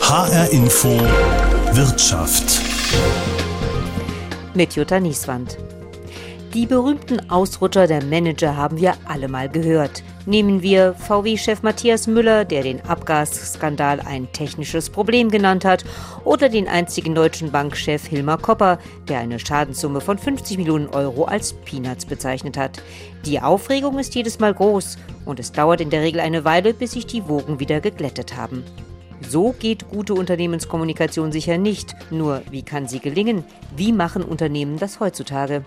HR 0.00 0.50
Info 0.50 0.88
Wirtschaft. 1.72 2.60
Mit 4.54 4.74
Jutta 4.74 4.98
Nieswand. 4.98 5.56
Die 6.52 6.66
berühmten 6.66 7.30
Ausrutscher 7.30 7.86
der 7.86 8.02
Manager 8.02 8.56
haben 8.56 8.78
wir 8.78 8.94
alle 9.04 9.28
mal 9.28 9.48
gehört. 9.48 10.02
Nehmen 10.26 10.62
wir 10.62 10.94
VW-Chef 10.94 11.62
Matthias 11.62 12.08
Müller, 12.08 12.44
der 12.44 12.64
den 12.64 12.80
Abgasskandal 12.80 14.00
ein 14.00 14.26
technisches 14.32 14.90
Problem 14.90 15.30
genannt 15.30 15.64
hat, 15.64 15.84
oder 16.24 16.48
den 16.48 16.66
einzigen 16.66 17.14
deutschen 17.14 17.52
Bankchef 17.52 18.08
Hilmar 18.08 18.38
Kopper, 18.38 18.80
der 19.08 19.20
eine 19.20 19.38
Schadenssumme 19.38 20.00
von 20.00 20.18
50 20.18 20.58
Millionen 20.58 20.88
Euro 20.88 21.26
als 21.26 21.52
Peanuts 21.52 22.04
bezeichnet 22.04 22.56
hat. 22.56 22.82
Die 23.24 23.40
Aufregung 23.40 24.00
ist 24.00 24.16
jedes 24.16 24.40
Mal 24.40 24.54
groß 24.54 24.98
und 25.24 25.38
es 25.38 25.52
dauert 25.52 25.80
in 25.80 25.90
der 25.90 26.02
Regel 26.02 26.20
eine 26.20 26.44
Weile, 26.44 26.74
bis 26.74 26.92
sich 26.92 27.06
die 27.06 27.28
Wogen 27.28 27.60
wieder 27.60 27.80
geglättet 27.80 28.36
haben. 28.36 28.64
So 29.20 29.52
geht 29.58 29.88
gute 29.88 30.14
Unternehmenskommunikation 30.14 31.32
sicher 31.32 31.58
nicht. 31.58 31.94
Nur, 32.10 32.42
wie 32.50 32.62
kann 32.62 32.88
sie 32.88 33.00
gelingen? 33.00 33.44
Wie 33.76 33.92
machen 33.92 34.22
Unternehmen 34.22 34.78
das 34.78 35.00
heutzutage? 35.00 35.64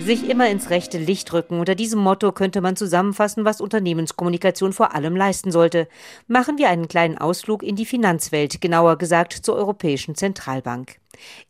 Sich 0.00 0.28
immer 0.30 0.48
ins 0.48 0.70
rechte 0.70 0.96
Licht 0.98 1.32
rücken. 1.32 1.58
Unter 1.58 1.74
diesem 1.74 2.00
Motto 2.00 2.32
könnte 2.32 2.60
man 2.60 2.76
zusammenfassen, 2.76 3.44
was 3.44 3.60
Unternehmenskommunikation 3.60 4.72
vor 4.72 4.94
allem 4.94 5.16
leisten 5.16 5.50
sollte. 5.50 5.88
Machen 6.28 6.56
wir 6.56 6.70
einen 6.70 6.88
kleinen 6.88 7.18
Ausflug 7.18 7.62
in 7.62 7.76
die 7.76 7.84
Finanzwelt, 7.84 8.60
genauer 8.60 8.96
gesagt 8.96 9.32
zur 9.32 9.56
Europäischen 9.56 10.14
Zentralbank. 10.14 10.96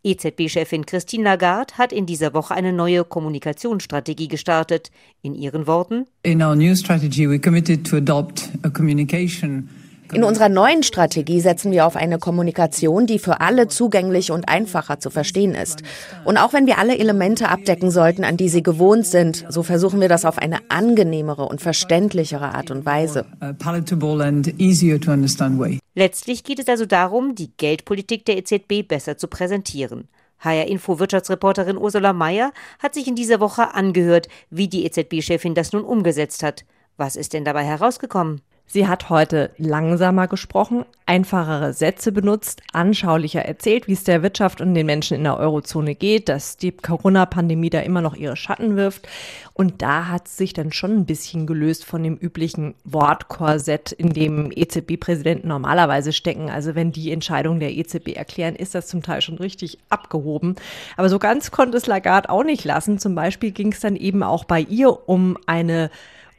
EZB-Chefin 0.03 0.87
Christine 0.87 1.25
Lagarde 1.25 1.75
hat 1.75 1.93
in 1.93 2.07
dieser 2.07 2.33
Woche 2.33 2.55
eine 2.55 2.73
neue 2.73 3.05
Kommunikationsstrategie 3.05 4.29
gestartet. 4.29 4.91
In 5.23 5.35
ihren 5.35 5.67
Worten: 5.67 6.07
In 6.23 6.43
our 6.43 6.57
new 6.57 6.75
strategy 6.75 7.29
we 7.29 7.39
committed 7.39 7.87
to 7.87 7.99
adopt 7.99 8.49
a 8.63 8.71
communication 8.71 9.69
in 10.13 10.25
unserer 10.25 10.49
neuen 10.49 10.83
Strategie 10.83 11.41
setzen 11.41 11.71
wir 11.71 11.87
auf 11.87 11.95
eine 11.95 12.19
Kommunikation, 12.19 13.07
die 13.07 13.19
für 13.19 13.41
alle 13.41 13.69
zugänglich 13.69 14.31
und 14.31 14.49
einfacher 14.49 15.01
zu 15.01 15.11
verstehen 15.11 15.55
ist. 15.55 15.83
Und 16.25 16.39
auch 16.39 16.53
wenn 16.53 16.67
wir 16.67 16.79
alle 16.79 16.99
Elemente 16.99 17.49
abdecken 17.49 17.91
sollten, 17.91 18.25
an 18.25 18.37
die 18.37 18.49
sie 18.49 18.63
gewohnt 18.63 19.07
sind, 19.07 19.45
so 19.49 19.63
versuchen 19.63 20.01
wir 20.01 20.09
das 20.09 20.25
auf 20.25 20.39
eine 20.39 20.59
angenehmere 20.71 21.45
und 21.47 21.61
verständlichere 21.61 22.55
Art 22.55 22.71
und 22.71 22.87
Weise. 22.87 23.27
Letztlich 25.95 26.45
geht 26.45 26.59
es 26.59 26.69
also 26.69 26.87
darum, 26.87 27.35
die 27.35 27.51
Geldpolitik 27.57 28.25
der 28.25 28.39
EZB 28.39 28.87
besser 28.87 29.19
zu 29.19 29.29
präsentieren. 29.29 30.09
HR 30.41 30.69
Info 30.69 30.99
Wirtschaftsreporterin 30.99 31.77
Ursula 31.77 32.13
Mayer 32.13 32.53
hat 32.79 32.95
sich 32.95 33.09
in 33.09 33.17
dieser 33.17 33.41
Woche 33.41 33.75
angehört, 33.75 34.29
wie 34.51 34.69
die 34.69 34.85
EZB-Chefin 34.87 35.55
das 35.55 35.73
nun 35.73 35.83
umgesetzt 35.83 36.43
hat. 36.43 36.65
Was 36.97 37.17
ist 37.17 37.33
denn 37.33 37.45
dabei 37.45 37.65
herausgekommen? 37.65 38.41
Sie 38.71 38.87
hat 38.87 39.09
heute 39.09 39.51
langsamer 39.57 40.29
gesprochen, 40.29 40.85
einfachere 41.07 41.73
Sätze 41.73 42.13
benutzt, 42.13 42.61
anschaulicher 42.75 43.41
erzählt, 43.41 43.89
wie 43.89 43.95
es 43.95 44.05
der 44.05 44.23
Wirtschaft 44.23 44.61
und 44.61 44.75
den 44.75 44.85
Menschen 44.85 45.17
in 45.17 45.25
der 45.25 45.39
Eurozone 45.39 45.95
geht, 45.95 46.29
dass 46.29 46.59
die 46.59 46.73
Corona-Pandemie 46.73 47.71
da 47.71 47.81
immer 47.81 48.03
noch 48.03 48.15
ihre 48.15 48.37
Schatten 48.37 48.77
wirft. 48.77 49.09
Und 49.55 49.81
da 49.81 50.09
hat 50.09 50.29
sich 50.29 50.53
dann 50.53 50.71
schon 50.71 50.99
ein 50.99 51.07
bisschen 51.07 51.47
gelöst 51.47 51.87
von 51.87 52.03
dem 52.03 52.17
üblichen 52.17 52.75
Wortkorsett, 52.85 53.91
in 53.93 54.11
dem 54.11 54.53
EZB-Präsidenten 54.55 55.49
normalerweise 55.49 56.13
stecken. 56.13 56.51
Also 56.51 56.75
wenn 56.75 56.93
die 56.93 57.11
Entscheidung 57.11 57.61
der 57.61 57.75
EZB 57.75 58.09
erklären, 58.17 58.55
ist 58.55 58.75
das 58.75 58.87
zum 58.87 59.03
Teil 59.03 59.23
schon 59.23 59.39
richtig 59.39 59.79
abgehoben. 59.89 60.57
Aber 60.99 61.09
so 61.09 61.19
ganz 61.19 61.51
konnte 61.51 61.79
es 61.79 61.87
Lagarde 61.87 62.29
auch 62.29 62.45
nicht 62.45 62.67
lassen. 62.67 62.99
Zum 62.99 63.15
Beispiel 63.15 63.51
ging 63.51 63.73
es 63.73 63.81
dann 63.81 63.97
eben 63.97 64.23
auch 64.23 64.45
bei 64.45 64.61
ihr 64.61 65.09
um 65.09 65.39
eine 65.47 65.91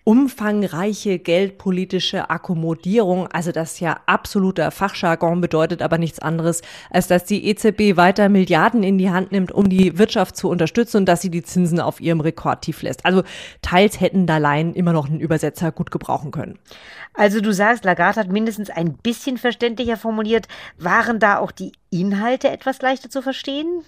umfangreiche 0.03 1.19
geldpolitische 1.19 2.29
Akkommodierung, 2.29 3.27
also 3.27 3.51
das 3.51 3.79
ja 3.79 3.99
absoluter 4.05 4.71
Fachjargon 4.71 5.41
bedeutet 5.41 5.81
aber 5.81 5.97
nichts 5.97 6.19
anderes, 6.19 6.61
als 6.89 7.07
dass 7.07 7.25
die 7.25 7.47
EZB 7.47 7.97
weiter 7.97 8.29
Milliarden 8.29 8.83
in 8.83 8.97
die 8.97 9.09
Hand 9.09 9.31
nimmt, 9.31 9.51
um 9.51 9.69
die 9.69 9.97
Wirtschaft 9.97 10.35
zu 10.35 10.49
unterstützen 10.49 10.97
und 10.97 11.05
dass 11.05 11.21
sie 11.21 11.29
die 11.29 11.43
Zinsen 11.43 11.79
auf 11.79 12.01
ihrem 12.01 12.21
Rekordtief 12.21 12.81
lässt. 12.81 13.05
Also 13.05 13.23
teils 13.61 13.99
hätten 13.99 14.25
da 14.25 14.37
Laien 14.37 14.73
immer 14.73 14.93
noch 14.93 15.07
einen 15.07 15.19
Übersetzer 15.19 15.71
gut 15.71 15.91
gebrauchen 15.91 16.31
können. 16.31 16.59
Also 17.13 17.41
du 17.41 17.53
sagst, 17.53 17.83
Lagarde 17.83 18.19
hat 18.19 18.31
mindestens 18.31 18.69
ein 18.69 18.93
bisschen 18.93 19.37
verständlicher 19.37 19.97
formuliert. 19.97 20.47
Waren 20.77 21.19
da 21.19 21.39
auch 21.39 21.51
die 21.51 21.73
Inhalte 21.89 22.49
etwas 22.49 22.81
leichter 22.81 23.09
zu 23.09 23.21
verstehen? 23.21 23.83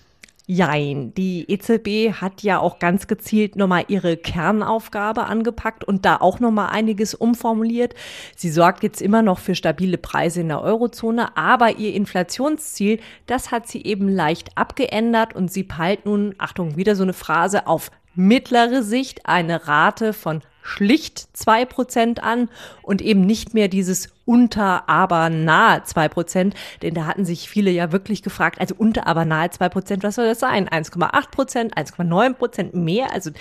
Jein. 0.53 1.13
Die 1.13 1.49
EZB 1.49 2.19
hat 2.19 2.43
ja 2.43 2.59
auch 2.59 2.77
ganz 2.77 3.07
gezielt 3.07 3.55
nochmal 3.55 3.85
ihre 3.87 4.17
Kernaufgabe 4.17 5.23
angepackt 5.23 5.85
und 5.85 6.03
da 6.03 6.17
auch 6.17 6.41
nochmal 6.41 6.71
einiges 6.71 7.13
umformuliert. 7.13 7.95
Sie 8.35 8.49
sorgt 8.49 8.83
jetzt 8.83 9.01
immer 9.01 9.21
noch 9.21 9.39
für 9.39 9.55
stabile 9.55 9.97
Preise 9.97 10.41
in 10.41 10.49
der 10.49 10.61
Eurozone, 10.61 11.37
aber 11.37 11.77
ihr 11.77 11.93
Inflationsziel, 11.93 12.99
das 13.27 13.51
hat 13.51 13.69
sie 13.69 13.81
eben 13.85 14.09
leicht 14.09 14.57
abgeändert 14.57 15.33
und 15.33 15.49
sie 15.49 15.63
peilt 15.63 16.05
nun, 16.05 16.35
Achtung, 16.37 16.75
wieder 16.75 16.97
so 16.97 17.03
eine 17.03 17.13
Phrase, 17.13 17.65
auf 17.65 17.89
mittlere 18.13 18.83
Sicht 18.83 19.25
eine 19.27 19.69
Rate 19.69 20.11
von 20.11 20.41
schlicht 20.61 21.35
zwei 21.35 21.65
Prozent 21.65 22.23
an 22.23 22.49
und 22.81 23.01
eben 23.01 23.21
nicht 23.21 23.53
mehr 23.53 23.67
dieses 23.67 24.09
unter, 24.25 24.87
aber 24.87 25.29
nahe 25.29 25.83
zwei 25.83 26.07
Prozent. 26.07 26.55
Denn 26.81 26.93
da 26.93 27.05
hatten 27.05 27.25
sich 27.25 27.49
viele 27.49 27.71
ja 27.71 27.91
wirklich 27.91 28.23
gefragt, 28.23 28.61
also 28.61 28.75
unter, 28.77 29.07
aber 29.07 29.25
nahe 29.25 29.49
zwei 29.49 29.69
Prozent, 29.69 30.03
was 30.03 30.15
soll 30.15 30.25
das 30.25 30.39
sein? 30.39 30.69
1,8 30.69 31.31
Prozent, 31.31 31.77
1,9 31.77 32.33
Prozent 32.33 32.73
mehr? 32.73 33.11
Also 33.11 33.31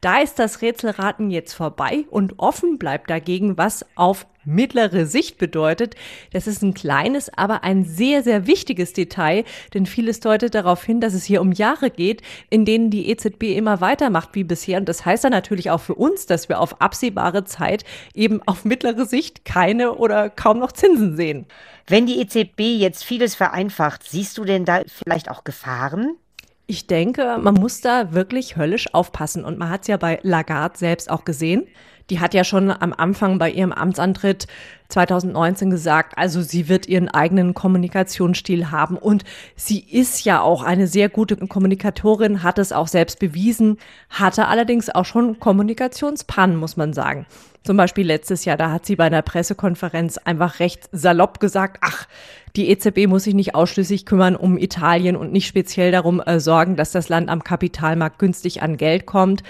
da 0.00 0.18
ist 0.20 0.38
das 0.38 0.62
Rätselraten 0.62 1.30
jetzt 1.30 1.54
vorbei 1.54 2.04
und 2.10 2.38
offen 2.38 2.78
bleibt 2.78 3.10
dagegen, 3.10 3.56
was 3.56 3.86
auf 3.94 4.26
mittlere 4.44 5.06
Sicht 5.06 5.38
bedeutet. 5.38 5.94
Das 6.32 6.46
ist 6.46 6.62
ein 6.62 6.74
kleines, 6.74 7.32
aber 7.36 7.64
ein 7.64 7.84
sehr, 7.84 8.22
sehr 8.22 8.46
wichtiges 8.46 8.92
Detail, 8.92 9.44
denn 9.72 9.86
vieles 9.86 10.20
deutet 10.20 10.54
darauf 10.54 10.84
hin, 10.84 11.00
dass 11.00 11.14
es 11.14 11.24
hier 11.24 11.40
um 11.40 11.52
Jahre 11.52 11.90
geht, 11.90 12.22
in 12.50 12.64
denen 12.64 12.90
die 12.90 13.10
EZB 13.10 13.56
immer 13.56 13.80
weitermacht 13.80 14.30
wie 14.32 14.44
bisher. 14.44 14.78
Und 14.78 14.88
das 14.88 15.04
heißt 15.04 15.24
dann 15.24 15.32
natürlich 15.32 15.70
auch 15.70 15.80
für 15.80 15.94
uns, 15.94 16.26
dass 16.26 16.48
wir 16.48 16.60
auf 16.60 16.80
absehbare 16.80 17.44
Zeit 17.44 17.84
eben 18.14 18.40
auf 18.46 18.64
mittlere 18.64 19.06
Sicht 19.06 19.44
keine 19.44 19.94
oder 19.94 20.30
kaum 20.30 20.58
noch 20.58 20.72
Zinsen 20.72 21.16
sehen. 21.16 21.46
Wenn 21.86 22.06
die 22.06 22.20
EZB 22.20 22.60
jetzt 22.78 23.04
vieles 23.04 23.34
vereinfacht, 23.34 24.02
siehst 24.04 24.38
du 24.38 24.44
denn 24.44 24.64
da 24.64 24.82
vielleicht 24.86 25.30
auch 25.30 25.44
Gefahren? 25.44 26.16
Ich 26.66 26.86
denke, 26.86 27.38
man 27.38 27.54
muss 27.54 27.82
da 27.82 28.14
wirklich 28.14 28.56
höllisch 28.56 28.94
aufpassen. 28.94 29.44
Und 29.44 29.58
man 29.58 29.68
hat 29.68 29.82
es 29.82 29.88
ja 29.88 29.98
bei 29.98 30.18
Lagarde 30.22 30.78
selbst 30.78 31.10
auch 31.10 31.26
gesehen. 31.26 31.66
Die 32.10 32.20
hat 32.20 32.34
ja 32.34 32.44
schon 32.44 32.70
am 32.70 32.92
Anfang 32.92 33.38
bei 33.38 33.50
ihrem 33.50 33.72
Amtsantritt 33.72 34.46
2019 34.88 35.70
gesagt, 35.70 36.18
also 36.18 36.42
sie 36.42 36.68
wird 36.68 36.86
ihren 36.86 37.08
eigenen 37.08 37.54
Kommunikationsstil 37.54 38.70
haben 38.70 38.96
und 38.96 39.24
sie 39.56 39.80
ist 39.80 40.24
ja 40.24 40.40
auch 40.42 40.62
eine 40.62 40.86
sehr 40.86 41.08
gute 41.08 41.36
Kommunikatorin, 41.36 42.42
hat 42.42 42.58
es 42.58 42.72
auch 42.72 42.88
selbst 42.88 43.18
bewiesen, 43.18 43.78
hatte 44.10 44.46
allerdings 44.46 44.90
auch 44.90 45.06
schon 45.06 45.40
Kommunikationspannen, 45.40 46.56
muss 46.56 46.76
man 46.76 46.92
sagen. 46.92 47.26
Zum 47.64 47.78
Beispiel 47.78 48.06
letztes 48.06 48.44
Jahr, 48.44 48.58
da 48.58 48.70
hat 48.70 48.84
sie 48.84 48.94
bei 48.94 49.04
einer 49.04 49.22
Pressekonferenz 49.22 50.18
einfach 50.18 50.60
recht 50.60 50.88
salopp 50.92 51.40
gesagt, 51.40 51.78
ach, 51.80 52.06
die 52.56 52.68
EZB 52.68 53.06
muss 53.08 53.24
sich 53.24 53.34
nicht 53.34 53.54
ausschließlich 53.54 54.04
kümmern 54.04 54.36
um 54.36 54.58
Italien 54.58 55.16
und 55.16 55.32
nicht 55.32 55.46
speziell 55.46 55.90
darum 55.90 56.20
äh, 56.20 56.40
sorgen, 56.40 56.76
dass 56.76 56.92
das 56.92 57.08
Land 57.08 57.30
am 57.30 57.42
Kapitalmarkt 57.42 58.18
günstig 58.18 58.62
an 58.62 58.76
Geld 58.76 59.06
kommt. 59.06 59.42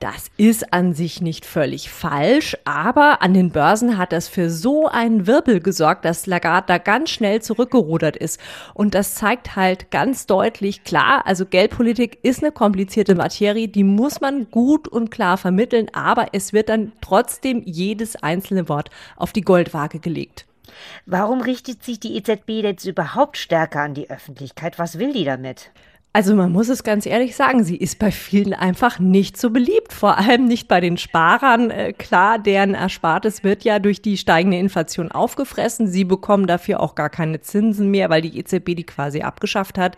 Das 0.00 0.30
ist 0.36 0.72
an 0.72 0.94
sich 0.94 1.20
nicht 1.20 1.44
völlig 1.44 1.90
falsch, 1.90 2.56
aber 2.64 3.20
an 3.20 3.34
den 3.34 3.50
Börsen 3.50 3.98
hat 3.98 4.12
das 4.12 4.28
für 4.28 4.48
so 4.48 4.86
einen 4.86 5.26
Wirbel 5.26 5.58
gesorgt, 5.58 6.04
dass 6.04 6.26
Lagarde 6.26 6.68
da 6.68 6.78
ganz 6.78 7.10
schnell 7.10 7.42
zurückgerudert 7.42 8.16
ist. 8.16 8.40
Und 8.74 8.94
das 8.94 9.16
zeigt 9.16 9.56
halt 9.56 9.90
ganz 9.90 10.26
deutlich, 10.26 10.84
klar, 10.84 11.26
also 11.26 11.46
Geldpolitik 11.46 12.20
ist 12.22 12.44
eine 12.44 12.52
komplizierte 12.52 13.16
Materie, 13.16 13.66
die 13.66 13.82
muss 13.82 14.20
man 14.20 14.48
gut 14.52 14.86
und 14.86 15.10
klar 15.10 15.36
vermitteln, 15.36 15.88
aber 15.92 16.28
es 16.32 16.52
wird 16.52 16.68
dann 16.68 16.92
trotzdem 17.00 17.62
jedes 17.64 18.14
einzelne 18.14 18.68
Wort 18.68 18.90
auf 19.16 19.32
die 19.32 19.42
Goldwaage 19.42 19.98
gelegt. 19.98 20.46
Warum 21.06 21.40
richtet 21.40 21.82
sich 21.82 21.98
die 21.98 22.16
EZB 22.16 22.62
jetzt 22.62 22.84
überhaupt 22.84 23.36
stärker 23.36 23.80
an 23.80 23.94
die 23.94 24.10
Öffentlichkeit? 24.10 24.78
Was 24.78 25.00
will 25.00 25.12
die 25.12 25.24
damit? 25.24 25.72
Also 26.12 26.34
man 26.34 26.50
muss 26.50 26.68
es 26.68 26.82
ganz 26.82 27.04
ehrlich 27.06 27.36
sagen, 27.36 27.62
sie 27.64 27.76
ist 27.76 27.98
bei 27.98 28.10
vielen 28.10 28.54
einfach 28.54 28.98
nicht 28.98 29.36
so 29.36 29.50
beliebt, 29.50 29.92
vor 29.92 30.16
allem 30.18 30.46
nicht 30.46 30.66
bei 30.66 30.80
den 30.80 30.96
Sparern. 30.96 31.70
Äh, 31.70 31.92
klar, 31.92 32.38
deren 32.38 32.74
Erspartes 32.74 33.44
wird 33.44 33.62
ja 33.62 33.78
durch 33.78 34.00
die 34.00 34.16
steigende 34.16 34.58
Inflation 34.58 35.12
aufgefressen. 35.12 35.86
Sie 35.86 36.04
bekommen 36.04 36.46
dafür 36.46 36.80
auch 36.80 36.94
gar 36.94 37.10
keine 37.10 37.40
Zinsen 37.40 37.90
mehr, 37.90 38.08
weil 38.08 38.22
die 38.22 38.38
EZB 38.38 38.74
die 38.74 38.86
quasi 38.86 39.20
abgeschafft 39.20 39.76
hat. 39.78 39.96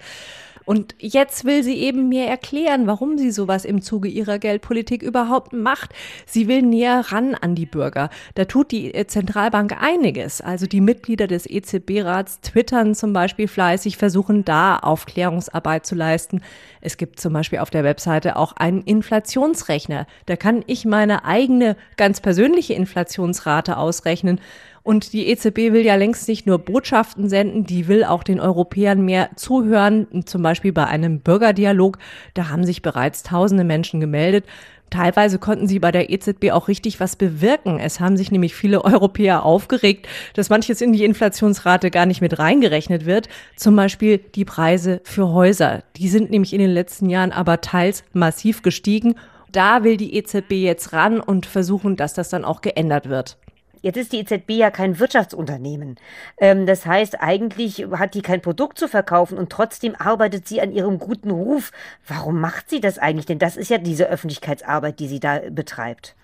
Und 0.71 0.95
jetzt 1.01 1.45
will 1.47 1.65
sie 1.65 1.79
eben 1.79 2.09
mir 2.09 2.27
erklären, 2.27 2.87
warum 2.87 3.19
sie 3.19 3.33
sowas 3.33 3.65
im 3.65 3.83
Zuge 3.83 4.09
ihrer 4.09 4.39
Geldpolitik 4.39 5.03
überhaupt 5.03 5.53
macht. 5.53 5.93
Sie 6.27 6.47
will 6.47 6.63
näher 6.63 7.07
ran 7.09 7.35
an 7.35 7.57
die 7.57 7.67
Bürger. 7.67 8.09
Da 8.37 8.45
tut 8.45 8.71
die 8.71 8.93
Zentralbank 9.09 9.83
einiges. 9.83 10.41
Also 10.41 10.69
die 10.69 10.81
Mitglieder 10.81 11.27
des 11.27 11.51
EZB-Rats 11.51 12.41
twittern 12.43 12.95
zum 12.95 13.13
Beispiel 13.13 13.49
fleißig, 13.49 13.97
versuchen 13.97 14.45
da 14.45 14.77
Aufklärungsarbeit 14.77 15.87
zu 15.87 15.97
leisten. 15.97 16.41
Es 16.81 16.97
gibt 16.97 17.19
zum 17.19 17.33
Beispiel 17.33 17.59
auf 17.59 17.71
der 17.71 17.83
Webseite 17.83 18.37
auch 18.37 18.53
einen 18.53 18.83
Inflationsrechner. 18.83 20.07
Da 20.27 20.37
kann 20.37 20.63
ich 20.69 20.85
meine 20.85 21.25
eigene 21.25 21.77
ganz 21.97 22.21
persönliche 22.21 22.75
Inflationsrate 22.75 23.77
ausrechnen. 23.77 24.41
Und 24.83 25.13
die 25.13 25.29
EZB 25.29 25.73
will 25.73 25.85
ja 25.85 25.95
längst 25.95 26.27
nicht 26.29 26.47
nur 26.47 26.59
Botschaften 26.59 27.29
senden, 27.29 27.65
die 27.65 27.87
will 27.87 28.05
auch 28.05 28.23
den 28.23 28.41
Europäern 28.41 29.05
mehr 29.05 29.31
zuhören. 29.37 30.25
Zum 30.25 30.43
Beispiel 30.43 30.73
bei 30.73 30.87
einem 30.87 31.21
Bürgerdialog. 31.21 31.99
Da 32.35 32.49
haben 32.49 32.65
sich 32.65 32.83
bereits 32.83 33.23
tausende 33.23 33.65
Menschen 33.65 34.01
gemeldet. 34.01 34.45
Teilweise 34.91 35.39
konnten 35.39 35.69
sie 35.69 35.79
bei 35.79 35.93
der 35.93 36.11
EZB 36.11 36.51
auch 36.51 36.67
richtig 36.67 36.99
was 36.99 37.15
bewirken. 37.15 37.79
Es 37.79 38.01
haben 38.01 38.17
sich 38.17 38.33
nämlich 38.33 38.55
viele 38.55 38.85
Europäer 38.85 39.45
aufgeregt, 39.45 40.09
dass 40.35 40.51
manches 40.51 40.81
in 40.81 40.93
die 40.93 41.05
Inflationsrate 41.05 41.91
gar 41.91 42.07
nicht 42.07 42.21
mit 42.21 42.39
reingerechnet 42.39 43.07
wird. 43.07 43.29
Zum 43.57 43.77
Beispiel 43.77 44.19
die 44.19 44.45
Preise 44.45 45.01
für 45.05 45.29
Häuser. 45.29 45.85
Die 45.97 46.09
sind 46.09 46.31
nämlich 46.31 46.53
in 46.53 46.59
den 46.59 46.71
letzten 46.71 47.09
Jahren 47.09 47.33
aber 47.33 47.61
teils 47.61 48.03
massiv 48.13 48.63
gestiegen. 48.63 49.15
Da 49.53 49.85
will 49.85 49.97
die 49.97 50.15
EZB 50.15 50.53
jetzt 50.53 50.93
ran 50.93 51.21
und 51.21 51.47
versuchen, 51.47 51.97
dass 51.97 52.15
das 52.15 52.29
dann 52.29 52.45
auch 52.45 52.61
geändert 52.61 53.09
wird. 53.09 53.37
Jetzt 53.83 53.97
ist 53.97 54.13
die 54.13 54.19
EZB 54.19 54.51
ja 54.51 54.71
kein 54.71 54.99
Wirtschaftsunternehmen. 54.99 55.97
Ähm, 56.39 56.67
das 56.67 56.87
heißt, 56.87 57.21
eigentlich 57.21 57.87
hat 57.93 58.15
die 58.15 58.23
kein 58.23 58.43
Produkt 58.43 58.79
zu 58.79 58.89
verkaufen 58.89 59.39
und 59.39 59.51
trotzdem 59.51 59.95
arbeitet 59.99 60.47
sie 60.47 60.61
an 60.61 60.73
ihrem 60.73 60.99
guten 60.99 61.31
Ruf. 61.31 61.73
Warum 62.07 62.41
macht 62.41 62.69
sie 62.69 62.81
das 62.81 62.99
eigentlich? 62.99 63.27
Denn 63.27 63.39
das 63.39 63.57
ist 63.57 63.71
ja 63.71 63.79
diese 63.79 64.09
Öffentlichkeitsarbeit, 64.09 65.01
die 65.01 65.09
sie 65.09 65.21
da 65.21 65.41
betreibt. 65.51 66.15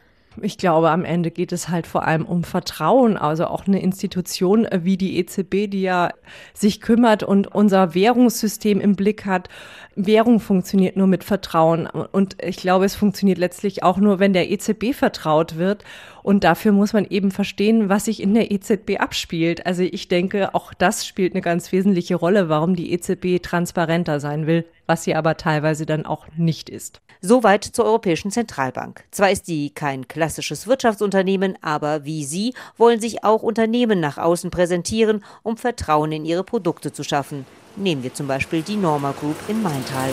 Ich 0.42 0.58
glaube, 0.58 0.90
am 0.90 1.04
Ende 1.04 1.30
geht 1.30 1.52
es 1.52 1.70
halt 1.70 1.86
vor 1.86 2.06
allem 2.06 2.26
um 2.26 2.44
Vertrauen. 2.44 3.16
Also 3.16 3.46
auch 3.46 3.66
eine 3.66 3.80
Institution 3.80 4.68
wie 4.70 4.98
die 4.98 5.18
EZB, 5.18 5.68
die 5.68 5.82
ja 5.82 6.10
sich 6.52 6.80
kümmert 6.80 7.22
und 7.22 7.46
unser 7.46 7.94
Währungssystem 7.94 8.80
im 8.80 8.96
Blick 8.96 9.24
hat. 9.24 9.48
Währung 9.96 10.40
funktioniert 10.40 10.96
nur 10.96 11.06
mit 11.06 11.24
Vertrauen. 11.24 11.86
Und 11.86 12.36
ich 12.42 12.58
glaube, 12.58 12.84
es 12.84 12.94
funktioniert 12.94 13.38
letztlich 13.38 13.82
auch 13.82 13.96
nur, 13.96 14.18
wenn 14.18 14.34
der 14.34 14.50
EZB 14.50 14.92
vertraut 14.92 15.56
wird. 15.56 15.84
Und 16.22 16.44
dafür 16.44 16.72
muss 16.72 16.92
man 16.92 17.06
eben 17.06 17.30
verstehen, 17.30 17.88
was 17.88 18.04
sich 18.04 18.22
in 18.22 18.34
der 18.34 18.50
EZB 18.50 19.00
abspielt. 19.00 19.64
Also 19.64 19.82
ich 19.82 20.08
denke, 20.08 20.54
auch 20.54 20.74
das 20.74 21.06
spielt 21.06 21.32
eine 21.32 21.40
ganz 21.40 21.72
wesentliche 21.72 22.16
Rolle, 22.16 22.50
warum 22.50 22.76
die 22.76 22.92
EZB 22.92 23.42
transparenter 23.42 24.20
sein 24.20 24.46
will, 24.46 24.66
was 24.86 25.04
sie 25.04 25.14
aber 25.14 25.38
teilweise 25.38 25.86
dann 25.86 26.04
auch 26.04 26.26
nicht 26.36 26.68
ist. 26.68 27.00
Soweit 27.22 27.64
zur 27.64 27.86
Europäischen 27.86 28.30
Zentralbank. 28.30 29.04
Zwar 29.10 29.30
ist 29.30 29.48
die 29.48 29.70
kein 29.70 30.06
klassisches 30.06 30.66
Wirtschaftsunternehmen, 30.66 31.56
aber 31.62 32.04
wie 32.04 32.24
sie 32.24 32.52
wollen 32.76 33.00
sich 33.00 33.24
auch 33.24 33.42
Unternehmen 33.42 33.98
nach 33.98 34.18
außen 34.18 34.50
präsentieren, 34.50 35.24
um 35.42 35.56
Vertrauen 35.56 36.12
in 36.12 36.26
ihre 36.26 36.44
Produkte 36.44 36.92
zu 36.92 37.02
schaffen. 37.02 37.46
Nehmen 37.76 38.02
wir 38.02 38.14
zum 38.14 38.26
Beispiel 38.26 38.62
die 38.62 38.76
Norma 38.76 39.12
Group 39.12 39.36
in 39.48 39.62
Maintal. 39.62 40.10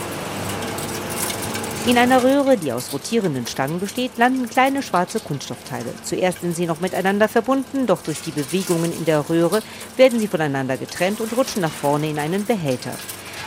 In 1.85 1.97
einer 1.97 2.23
Röhre, 2.23 2.57
die 2.57 2.73
aus 2.73 2.91
rotierenden 2.91 3.47
Stangen 3.47 3.79
besteht, 3.79 4.17
landen 4.17 4.49
kleine 4.49 4.83
schwarze 4.83 5.19
Kunststoffteile. 5.21 5.93
Zuerst 6.03 6.41
sind 6.41 6.55
sie 6.55 6.65
noch 6.65 6.81
miteinander 6.81 7.29
verbunden, 7.29 7.87
doch 7.87 8.01
durch 8.01 8.21
die 8.21 8.31
Bewegungen 8.31 8.91
in 8.91 9.05
der 9.05 9.29
Röhre 9.29 9.61
werden 9.95 10.19
sie 10.19 10.27
voneinander 10.27 10.75
getrennt 10.75 11.21
und 11.21 11.35
rutschen 11.37 11.61
nach 11.61 11.71
vorne 11.71 12.09
in 12.09 12.19
einen 12.19 12.45
Behälter. 12.45 12.93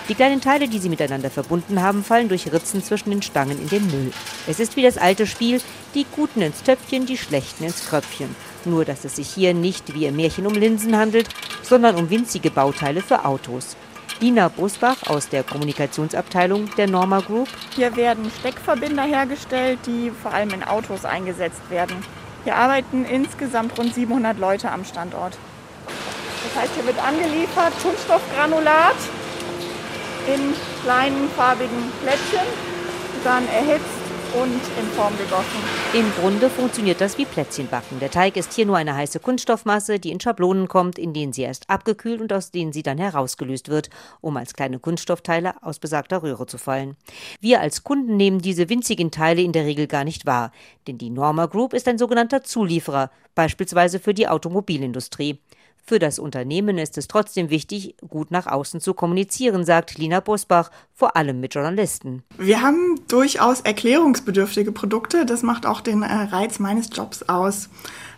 Die 0.08 0.14
kleinen 0.14 0.40
Teile, 0.40 0.68
die 0.68 0.78
sie 0.78 0.88
miteinander 0.88 1.30
verbunden 1.30 1.82
haben, 1.82 2.04
fallen 2.04 2.28
durch 2.28 2.52
Ritzen 2.52 2.82
zwischen 2.82 3.10
den 3.10 3.22
Stangen 3.22 3.60
in 3.60 3.68
den 3.68 3.86
Müll. 3.86 4.12
Es 4.46 4.60
ist 4.60 4.76
wie 4.76 4.82
das 4.82 4.98
alte 4.98 5.26
Spiel, 5.26 5.60
die 5.94 6.06
Guten 6.14 6.42
ins 6.42 6.62
Töpfchen, 6.62 7.06
die 7.06 7.18
Schlechten 7.18 7.64
ins 7.64 7.86
Kröpfchen. 7.86 8.34
Nur, 8.64 8.84
dass 8.84 9.04
es 9.04 9.16
sich 9.16 9.28
hier 9.28 9.52
nicht 9.52 9.94
wie 9.94 10.06
im 10.06 10.16
Märchen 10.16 10.46
um 10.46 10.54
Linsen 10.54 10.96
handelt, 10.96 11.28
sondern 11.62 11.96
um 11.96 12.08
winzige 12.08 12.50
Bauteile 12.50 13.02
für 13.02 13.24
Autos. 13.24 13.76
Ina 14.20 14.48
Busbach 14.48 14.96
aus 15.08 15.28
der 15.28 15.42
Kommunikationsabteilung 15.42 16.70
der 16.76 16.88
Norma 16.88 17.20
Group. 17.20 17.48
Hier 17.74 17.94
werden 17.96 18.30
Steckverbinder 18.40 19.02
hergestellt, 19.02 19.78
die 19.86 20.10
vor 20.10 20.32
allem 20.32 20.50
in 20.50 20.64
Autos 20.64 21.04
eingesetzt 21.04 21.60
werden. 21.68 22.02
Hier 22.44 22.56
arbeiten 22.56 23.04
insgesamt 23.04 23.78
rund 23.78 23.94
700 23.94 24.38
Leute 24.38 24.70
am 24.70 24.84
Standort. 24.86 25.36
Das 26.44 26.62
heißt, 26.62 26.74
hier 26.76 26.86
wird 26.86 26.98
angeliefert 26.98 27.72
Kunststoffgranulat 27.82 28.96
in 30.28 30.54
kleinen 30.82 31.28
farbigen 31.36 31.92
Plättchen, 32.02 32.46
dann 33.22 33.46
erhitzt 33.48 33.95
und 34.34 34.60
in 34.78 34.86
Form 34.94 35.16
gegossen. 35.16 35.60
Im 35.94 36.10
Grunde 36.20 36.50
funktioniert 36.50 37.00
das 37.00 37.18
wie 37.18 37.24
Plätzchenbacken. 37.24 38.00
Der 38.00 38.10
Teig 38.10 38.36
ist 38.36 38.52
hier 38.52 38.66
nur 38.66 38.76
eine 38.76 38.94
heiße 38.94 39.20
Kunststoffmasse, 39.20 39.98
die 39.98 40.10
in 40.10 40.20
Schablonen 40.20 40.68
kommt, 40.68 40.98
in 40.98 41.12
denen 41.12 41.32
sie 41.32 41.42
erst 41.42 41.68
abgekühlt 41.70 42.20
und 42.20 42.32
aus 42.32 42.50
denen 42.50 42.72
sie 42.72 42.82
dann 42.82 42.98
herausgelöst 42.98 43.68
wird, 43.68 43.90
um 44.20 44.36
als 44.36 44.54
kleine 44.54 44.78
Kunststoffteile 44.78 45.54
aus 45.62 45.78
besagter 45.78 46.22
Röhre 46.22 46.46
zu 46.46 46.58
fallen. 46.58 46.96
Wir 47.40 47.60
als 47.60 47.84
Kunden 47.84 48.16
nehmen 48.16 48.40
diese 48.40 48.68
winzigen 48.68 49.10
Teile 49.10 49.42
in 49.42 49.52
der 49.52 49.64
Regel 49.64 49.86
gar 49.86 50.04
nicht 50.04 50.26
wahr, 50.26 50.52
denn 50.86 50.98
die 50.98 51.10
Norma 51.10 51.46
Group 51.46 51.72
ist 51.74 51.88
ein 51.88 51.98
sogenannter 51.98 52.42
Zulieferer, 52.42 53.10
beispielsweise 53.34 53.98
für 53.98 54.14
die 54.14 54.28
Automobilindustrie. 54.28 55.38
Für 55.88 56.00
das 56.00 56.18
Unternehmen 56.18 56.78
ist 56.78 56.98
es 56.98 57.06
trotzdem 57.06 57.48
wichtig, 57.48 57.94
gut 58.08 58.32
nach 58.32 58.48
außen 58.48 58.80
zu 58.80 58.92
kommunizieren, 58.92 59.64
sagt 59.64 59.96
Lina 59.98 60.18
Bosbach, 60.18 60.72
vor 60.92 61.16
allem 61.16 61.38
mit 61.40 61.54
Journalisten. 61.54 62.24
Wir 62.38 62.60
haben 62.60 62.98
durchaus 63.06 63.60
erklärungsbedürftige 63.60 64.72
Produkte. 64.72 65.26
Das 65.26 65.42
macht 65.42 65.64
auch 65.64 65.80
den 65.80 66.02
äh, 66.02 66.12
Reiz 66.12 66.58
meines 66.58 66.88
Jobs 66.92 67.22
aus. 67.24 67.68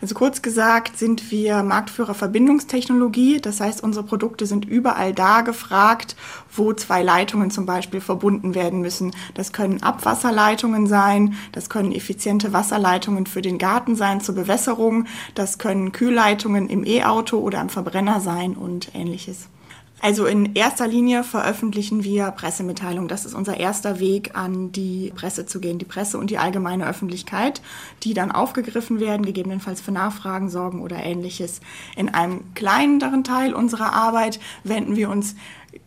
Also 0.00 0.14
kurz 0.14 0.42
gesagt 0.42 0.96
sind 0.96 1.32
wir 1.32 1.64
Marktführer 1.64 2.14
Verbindungstechnologie. 2.14 3.40
Das 3.40 3.60
heißt, 3.60 3.82
unsere 3.82 4.06
Produkte 4.06 4.46
sind 4.46 4.64
überall 4.64 5.12
da 5.12 5.40
gefragt, 5.40 6.14
wo 6.54 6.72
zwei 6.72 7.02
Leitungen 7.02 7.50
zum 7.50 7.66
Beispiel 7.66 8.00
verbunden 8.00 8.54
werden 8.54 8.80
müssen. 8.80 9.12
Das 9.34 9.52
können 9.52 9.82
Abwasserleitungen 9.82 10.86
sein, 10.86 11.34
das 11.50 11.68
können 11.68 11.90
effiziente 11.90 12.52
Wasserleitungen 12.52 13.26
für 13.26 13.42
den 13.42 13.58
Garten 13.58 13.96
sein 13.96 14.20
zur 14.20 14.36
Bewässerung, 14.36 15.06
das 15.34 15.58
können 15.58 15.90
Kühlleitungen 15.90 16.68
im 16.68 16.84
E-Auto 16.84 17.38
oder 17.38 17.57
am 17.60 17.68
Verbrenner 17.68 18.20
sein 18.20 18.54
und 18.54 18.94
ähnliches. 18.94 19.48
Also 20.00 20.26
in 20.26 20.54
erster 20.54 20.86
Linie 20.86 21.24
veröffentlichen 21.24 22.04
wir 22.04 22.30
Pressemitteilungen. 22.30 23.08
Das 23.08 23.24
ist 23.24 23.34
unser 23.34 23.58
erster 23.58 23.98
Weg, 23.98 24.36
an 24.36 24.70
die 24.70 25.12
Presse 25.16 25.44
zu 25.44 25.58
gehen, 25.60 25.78
die 25.78 25.84
Presse 25.84 26.18
und 26.18 26.30
die 26.30 26.38
allgemeine 26.38 26.86
Öffentlichkeit, 26.86 27.60
die 28.04 28.14
dann 28.14 28.30
aufgegriffen 28.30 29.00
werden, 29.00 29.26
gegebenenfalls 29.26 29.80
für 29.80 29.90
Nachfragen 29.90 30.50
sorgen 30.50 30.82
oder 30.82 31.02
ähnliches. 31.02 31.60
In 31.96 32.10
einem 32.10 32.54
kleineren 32.54 33.24
Teil 33.24 33.52
unserer 33.52 33.92
Arbeit 33.92 34.38
wenden 34.62 34.94
wir 34.94 35.10
uns 35.10 35.34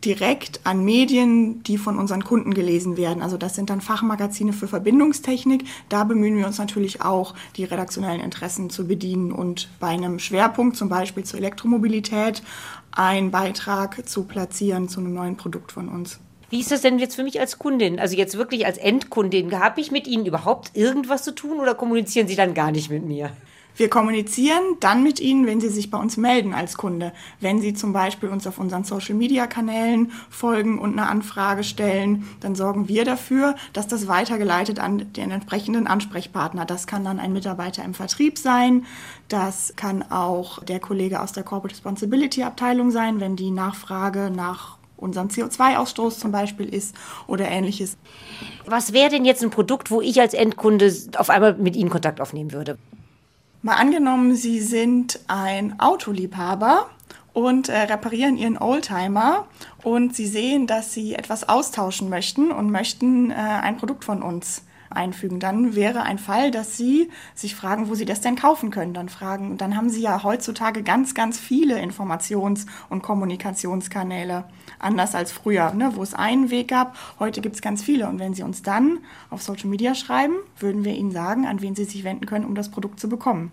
direkt 0.03 0.61
an 0.63 0.83
Medien, 0.83 1.63
die 1.63 1.77
von 1.77 1.97
unseren 1.97 2.23
Kunden 2.23 2.53
gelesen 2.53 2.97
werden. 2.97 3.21
Also 3.21 3.37
das 3.37 3.55
sind 3.55 3.69
dann 3.69 3.81
Fachmagazine 3.81 4.53
für 4.53 4.67
Verbindungstechnik. 4.67 5.65
Da 5.89 6.03
bemühen 6.03 6.37
wir 6.37 6.47
uns 6.47 6.57
natürlich 6.57 7.01
auch, 7.01 7.35
die 7.57 7.63
redaktionellen 7.63 8.21
Interessen 8.21 8.69
zu 8.69 8.87
bedienen 8.87 9.31
und 9.31 9.69
bei 9.79 9.87
einem 9.87 10.19
Schwerpunkt, 10.19 10.77
zum 10.77 10.89
Beispiel 10.89 11.23
zur 11.23 11.39
Elektromobilität, 11.39 12.43
einen 12.91 13.31
Beitrag 13.31 14.07
zu 14.07 14.23
platzieren 14.23 14.89
zu 14.89 14.99
einem 14.99 15.13
neuen 15.13 15.37
Produkt 15.37 15.71
von 15.71 15.87
uns. 15.87 16.19
Wie 16.49 16.59
ist 16.59 16.71
das 16.71 16.81
denn 16.81 16.99
jetzt 16.99 17.15
für 17.15 17.23
mich 17.23 17.39
als 17.39 17.59
Kundin? 17.59 17.99
Also 17.99 18.17
jetzt 18.17 18.37
wirklich 18.37 18.65
als 18.65 18.77
Endkundin, 18.77 19.57
habe 19.57 19.79
ich 19.79 19.89
mit 19.89 20.05
Ihnen 20.05 20.25
überhaupt 20.25 20.71
irgendwas 20.73 21.23
zu 21.23 21.33
tun 21.33 21.59
oder 21.59 21.75
kommunizieren 21.75 22.27
Sie 22.27 22.35
dann 22.35 22.53
gar 22.53 22.71
nicht 22.71 22.89
mit 22.89 23.05
mir? 23.05 23.31
Wir 23.75 23.89
kommunizieren 23.89 24.61
dann 24.79 25.03
mit 25.03 25.19
Ihnen, 25.19 25.45
wenn 25.45 25.61
Sie 25.61 25.69
sich 25.69 25.89
bei 25.89 25.97
uns 25.97 26.17
melden 26.17 26.53
als 26.53 26.77
Kunde. 26.77 27.13
Wenn 27.39 27.61
Sie 27.61 27.73
zum 27.73 27.93
Beispiel 27.93 28.29
uns 28.29 28.45
auf 28.45 28.59
unseren 28.59 28.83
Social-Media-Kanälen 28.83 30.11
folgen 30.29 30.77
und 30.79 30.91
eine 30.91 31.09
Anfrage 31.09 31.63
stellen, 31.63 32.27
dann 32.41 32.55
sorgen 32.55 32.87
wir 32.87 33.05
dafür, 33.05 33.55
dass 33.73 33.87
das 33.87 34.07
weitergeleitet 34.07 34.79
an 34.79 35.13
den 35.13 35.31
entsprechenden 35.31 35.87
Ansprechpartner. 35.87 36.65
Das 36.65 36.85
kann 36.87 37.05
dann 37.05 37.19
ein 37.19 37.33
Mitarbeiter 37.33 37.83
im 37.83 37.93
Vertrieb 37.93 38.37
sein. 38.37 38.85
Das 39.29 39.73
kann 39.75 40.03
auch 40.11 40.63
der 40.63 40.79
Kollege 40.79 41.21
aus 41.21 41.31
der 41.31 41.43
Corporate 41.43 41.73
Responsibility 41.75 42.43
Abteilung 42.43 42.91
sein, 42.91 43.19
wenn 43.19 43.35
die 43.35 43.51
Nachfrage 43.51 44.29
nach 44.29 44.77
unserem 44.97 45.29
CO2-Ausstoß 45.29 46.19
zum 46.19 46.31
Beispiel 46.31 46.71
ist 46.71 46.95
oder 47.27 47.47
ähnliches. 47.47 47.97
Was 48.65 48.93
wäre 48.93 49.09
denn 49.09 49.25
jetzt 49.25 49.43
ein 49.43 49.49
Produkt, 49.49 49.91
wo 49.91 50.01
ich 50.01 50.21
als 50.21 50.33
Endkunde 50.33 50.93
auf 51.17 51.29
einmal 51.29 51.55
mit 51.55 51.75
Ihnen 51.75 51.89
Kontakt 51.89 52.21
aufnehmen 52.21 52.51
würde? 52.51 52.77
Mal 53.63 53.75
angenommen, 53.75 54.35
Sie 54.35 54.59
sind 54.59 55.19
ein 55.27 55.79
Autoliebhaber 55.79 56.89
und 57.31 57.69
äh, 57.69 57.77
reparieren 57.77 58.35
Ihren 58.35 58.57
Oldtimer 58.57 59.45
und 59.83 60.15
Sie 60.15 60.25
sehen, 60.25 60.65
dass 60.65 60.93
Sie 60.93 61.13
etwas 61.13 61.47
austauschen 61.47 62.09
möchten 62.09 62.51
und 62.51 62.71
möchten 62.71 63.29
äh, 63.29 63.35
ein 63.35 63.77
Produkt 63.77 64.03
von 64.03 64.23
uns 64.23 64.63
einfügen. 64.91 65.39
Dann 65.39 65.75
wäre 65.75 66.03
ein 66.03 66.19
Fall, 66.19 66.51
dass 66.51 66.77
Sie 66.77 67.09
sich 67.35 67.55
fragen, 67.55 67.89
wo 67.89 67.95
Sie 67.95 68.05
das 68.05 68.21
denn 68.21 68.35
kaufen 68.35 68.69
können. 68.69 68.93
Dann 68.93 69.09
fragen, 69.09 69.57
dann 69.57 69.75
haben 69.75 69.89
Sie 69.89 70.01
ja 70.01 70.23
heutzutage 70.23 70.83
ganz, 70.83 71.13
ganz 71.13 71.39
viele 71.39 71.79
Informations- 71.81 72.65
und 72.89 73.01
Kommunikationskanäle 73.01 74.45
anders 74.79 75.15
als 75.15 75.31
früher, 75.31 75.73
ne, 75.73 75.91
wo 75.95 76.03
es 76.03 76.13
einen 76.13 76.49
Weg 76.49 76.67
gab. 76.67 76.95
Heute 77.19 77.41
gibt 77.41 77.55
es 77.55 77.61
ganz 77.61 77.83
viele. 77.83 78.07
Und 78.07 78.19
wenn 78.19 78.33
Sie 78.33 78.43
uns 78.43 78.61
dann 78.61 78.99
auf 79.29 79.41
Social 79.41 79.69
Media 79.69 79.95
schreiben, 79.95 80.35
würden 80.59 80.83
wir 80.83 80.93
Ihnen 80.93 81.11
sagen, 81.11 81.45
an 81.45 81.61
wen 81.61 81.75
Sie 81.75 81.85
sich 81.85 82.03
wenden 82.03 82.25
können, 82.25 82.45
um 82.45 82.55
das 82.55 82.69
Produkt 82.69 82.99
zu 82.99 83.09
bekommen. 83.09 83.51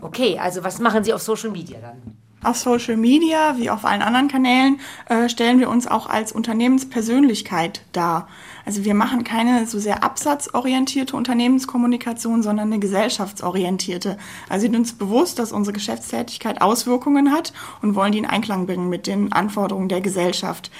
Okay, 0.00 0.38
also 0.38 0.64
was 0.64 0.78
machen 0.78 1.04
Sie 1.04 1.12
auf 1.12 1.22
Social 1.22 1.50
Media 1.50 1.78
dann? 1.80 2.16
Auf 2.42 2.56
Social 2.56 2.96
Media 2.96 3.56
wie 3.56 3.70
auf 3.70 3.84
allen 3.84 4.02
anderen 4.02 4.26
Kanälen 4.26 4.80
äh, 5.08 5.28
stellen 5.28 5.60
wir 5.60 5.68
uns 5.68 5.86
auch 5.86 6.08
als 6.08 6.32
Unternehmenspersönlichkeit 6.32 7.82
dar. 7.92 8.28
Also 8.64 8.84
wir 8.84 8.94
machen 8.94 9.24
keine 9.24 9.66
so 9.66 9.78
sehr 9.78 10.04
absatzorientierte 10.04 11.16
Unternehmenskommunikation, 11.16 12.42
sondern 12.42 12.68
eine 12.68 12.80
gesellschaftsorientierte. 12.80 14.16
Also 14.48 14.62
sind 14.62 14.76
uns 14.76 14.92
bewusst, 14.92 15.38
dass 15.38 15.52
unsere 15.52 15.74
Geschäftstätigkeit 15.74 16.60
Auswirkungen 16.60 17.32
hat 17.32 17.52
und 17.82 17.94
wollen 17.94 18.12
die 18.12 18.18
in 18.18 18.26
Einklang 18.26 18.66
bringen 18.66 18.88
mit 18.88 19.06
den 19.06 19.32
Anforderungen 19.32 19.88
der 19.88 20.00
Gesellschaft. 20.00 20.70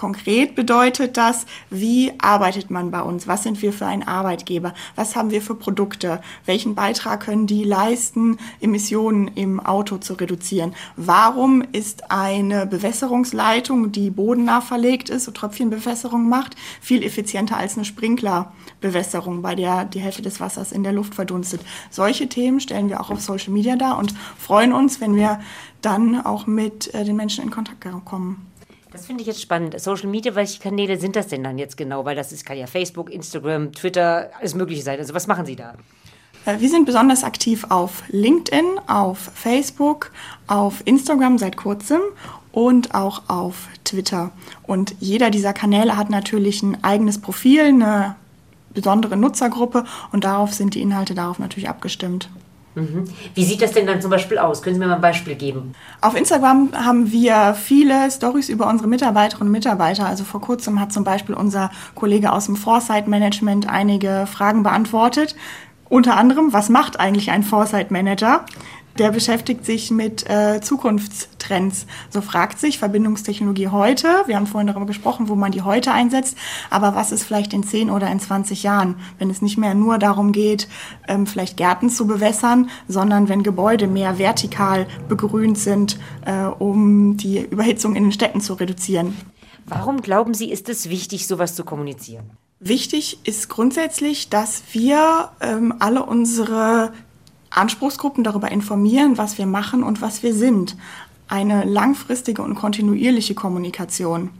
Konkret 0.00 0.54
bedeutet 0.54 1.18
das, 1.18 1.44
wie 1.68 2.14
arbeitet 2.16 2.70
man 2.70 2.90
bei 2.90 3.02
uns? 3.02 3.28
Was 3.28 3.42
sind 3.42 3.60
wir 3.60 3.70
für 3.70 3.84
ein 3.84 4.08
Arbeitgeber? 4.08 4.72
Was 4.96 5.14
haben 5.14 5.30
wir 5.30 5.42
für 5.42 5.54
Produkte? 5.54 6.22
Welchen 6.46 6.74
Beitrag 6.74 7.24
können 7.24 7.46
die 7.46 7.64
leisten, 7.64 8.38
Emissionen 8.62 9.28
im 9.28 9.60
Auto 9.60 9.98
zu 9.98 10.14
reduzieren? 10.14 10.74
Warum 10.96 11.62
ist 11.72 12.10
eine 12.10 12.64
Bewässerungsleitung, 12.64 13.92
die 13.92 14.08
bodennah 14.08 14.62
verlegt 14.62 15.10
ist 15.10 15.28
und 15.28 15.36
Tröpfchenbewässerung 15.36 16.30
macht, 16.30 16.56
viel 16.80 17.02
effizienter 17.02 17.58
als 17.58 17.76
eine 17.76 17.84
Sprinklerbewässerung, 17.84 19.42
bei 19.42 19.54
der 19.54 19.84
die 19.84 20.00
Hälfte 20.00 20.22
des 20.22 20.40
Wassers 20.40 20.72
in 20.72 20.82
der 20.82 20.94
Luft 20.94 21.14
verdunstet? 21.14 21.60
Solche 21.90 22.26
Themen 22.26 22.60
stellen 22.60 22.88
wir 22.88 23.02
auch 23.02 23.10
auf 23.10 23.20
Social 23.20 23.52
Media 23.52 23.76
dar 23.76 23.98
und 23.98 24.14
freuen 24.38 24.72
uns, 24.72 25.02
wenn 25.02 25.14
wir 25.14 25.40
dann 25.82 26.24
auch 26.24 26.46
mit 26.46 26.94
äh, 26.94 27.04
den 27.04 27.16
Menschen 27.16 27.44
in 27.44 27.50
Kontakt 27.50 27.86
kommen. 28.06 28.49
Das 28.92 29.06
finde 29.06 29.22
ich 29.22 29.28
jetzt 29.28 29.40
spannend. 29.40 29.80
Social 29.80 30.08
Media, 30.08 30.34
welche 30.34 30.60
Kanäle 30.60 30.98
sind 30.98 31.14
das 31.14 31.28
denn 31.28 31.44
dann 31.44 31.58
jetzt 31.58 31.76
genau? 31.76 32.04
Weil 32.04 32.16
das 32.16 32.32
ist, 32.32 32.44
kann 32.44 32.56
ja 32.56 32.66
Facebook, 32.66 33.10
Instagram, 33.10 33.72
Twitter, 33.72 34.30
alles 34.38 34.54
Mögliche 34.54 34.82
sein. 34.82 34.98
Also 34.98 35.14
was 35.14 35.26
machen 35.26 35.46
Sie 35.46 35.56
da? 35.56 35.74
Äh, 36.44 36.60
wir 36.60 36.68
sind 36.68 36.86
besonders 36.86 37.22
aktiv 37.24 37.66
auf 37.68 38.02
LinkedIn, 38.08 38.64
auf 38.86 39.18
Facebook, 39.34 40.10
auf 40.46 40.82
Instagram 40.86 41.38
seit 41.38 41.56
kurzem 41.56 42.00
und 42.52 42.94
auch 42.94 43.22
auf 43.28 43.68
Twitter. 43.84 44.32
Und 44.64 44.94
jeder 44.98 45.30
dieser 45.30 45.52
Kanäle 45.52 45.96
hat 45.96 46.10
natürlich 46.10 46.62
ein 46.62 46.82
eigenes 46.82 47.20
Profil, 47.20 47.66
eine 47.66 48.16
besondere 48.74 49.16
Nutzergruppe 49.16 49.84
und 50.12 50.24
darauf 50.24 50.52
sind 50.52 50.74
die 50.74 50.82
Inhalte 50.82 51.14
darauf 51.14 51.38
natürlich 51.38 51.68
abgestimmt. 51.68 52.28
Mhm. 52.74 53.04
Wie 53.34 53.44
sieht 53.44 53.62
das 53.62 53.72
denn 53.72 53.86
dann 53.86 54.00
zum 54.00 54.10
Beispiel 54.10 54.38
aus? 54.38 54.62
Können 54.62 54.74
Sie 54.74 54.80
mir 54.80 54.86
mal 54.86 54.94
ein 54.94 55.00
Beispiel 55.00 55.34
geben? 55.34 55.74
Auf 56.00 56.16
Instagram 56.16 56.70
haben 56.72 57.10
wir 57.10 57.54
viele 57.54 58.10
Stories 58.10 58.48
über 58.48 58.68
unsere 58.68 58.88
Mitarbeiterinnen 58.88 59.48
und 59.48 59.52
Mitarbeiter. 59.52 60.06
Also 60.06 60.24
vor 60.24 60.40
kurzem 60.40 60.80
hat 60.80 60.92
zum 60.92 61.02
Beispiel 61.02 61.34
unser 61.34 61.70
Kollege 61.94 62.32
aus 62.32 62.46
dem 62.46 62.56
Foresight 62.56 63.08
Management 63.08 63.68
einige 63.68 64.26
Fragen 64.30 64.62
beantwortet. 64.62 65.34
Unter 65.88 66.16
anderem, 66.16 66.52
was 66.52 66.68
macht 66.68 67.00
eigentlich 67.00 67.32
ein 67.32 67.42
Foresight 67.42 67.90
Manager? 67.90 68.44
Der 69.00 69.12
beschäftigt 69.12 69.64
sich 69.64 69.90
mit 69.90 70.28
äh, 70.28 70.60
Zukunftstrends. 70.60 71.86
So 72.10 72.20
fragt 72.20 72.58
sich 72.58 72.78
Verbindungstechnologie 72.78 73.68
heute, 73.68 74.08
wir 74.26 74.36
haben 74.36 74.46
vorhin 74.46 74.66
darüber 74.66 74.84
gesprochen, 74.84 75.30
wo 75.30 75.36
man 75.36 75.52
die 75.52 75.62
heute 75.62 75.90
einsetzt, 75.90 76.36
aber 76.68 76.94
was 76.94 77.10
ist 77.10 77.24
vielleicht 77.24 77.54
in 77.54 77.62
10 77.62 77.88
oder 77.88 78.10
in 78.10 78.20
20 78.20 78.62
Jahren, 78.62 78.96
wenn 79.18 79.30
es 79.30 79.40
nicht 79.40 79.56
mehr 79.56 79.74
nur 79.74 79.96
darum 79.96 80.32
geht, 80.32 80.68
ähm, 81.08 81.26
vielleicht 81.26 81.56
Gärten 81.56 81.88
zu 81.88 82.06
bewässern, 82.06 82.68
sondern 82.88 83.30
wenn 83.30 83.42
Gebäude 83.42 83.86
mehr 83.86 84.18
vertikal 84.18 84.86
begrünt 85.08 85.56
sind, 85.56 85.98
äh, 86.26 86.44
um 86.44 87.16
die 87.16 87.40
Überhitzung 87.40 87.96
in 87.96 88.02
den 88.02 88.12
Städten 88.12 88.42
zu 88.42 88.52
reduzieren. 88.52 89.16
Warum 89.64 90.02
glauben 90.02 90.34
Sie, 90.34 90.50
ist 90.52 90.68
es 90.68 90.90
wichtig, 90.90 91.26
sowas 91.26 91.54
zu 91.54 91.64
kommunizieren? 91.64 92.28
Wichtig 92.58 93.20
ist 93.24 93.48
grundsätzlich, 93.48 94.28
dass 94.28 94.62
wir 94.72 95.30
ähm, 95.40 95.72
alle 95.78 96.04
unsere 96.04 96.92
Anspruchsgruppen 97.50 98.24
darüber 98.24 98.50
informieren, 98.50 99.18
was 99.18 99.38
wir 99.38 99.46
machen 99.46 99.82
und 99.82 100.00
was 100.00 100.22
wir 100.22 100.34
sind. 100.34 100.76
Eine 101.28 101.64
langfristige 101.64 102.42
und 102.42 102.54
kontinuierliche 102.54 103.34
Kommunikation. 103.34 104.30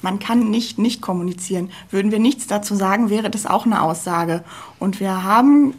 Man 0.00 0.18
kann 0.18 0.50
nicht 0.50 0.78
nicht 0.78 1.00
kommunizieren. 1.00 1.70
Würden 1.90 2.12
wir 2.12 2.20
nichts 2.20 2.46
dazu 2.46 2.74
sagen, 2.74 3.10
wäre 3.10 3.30
das 3.30 3.46
auch 3.46 3.66
eine 3.66 3.82
Aussage. 3.82 4.44
Und 4.78 5.00
wir 5.00 5.24
haben, 5.24 5.74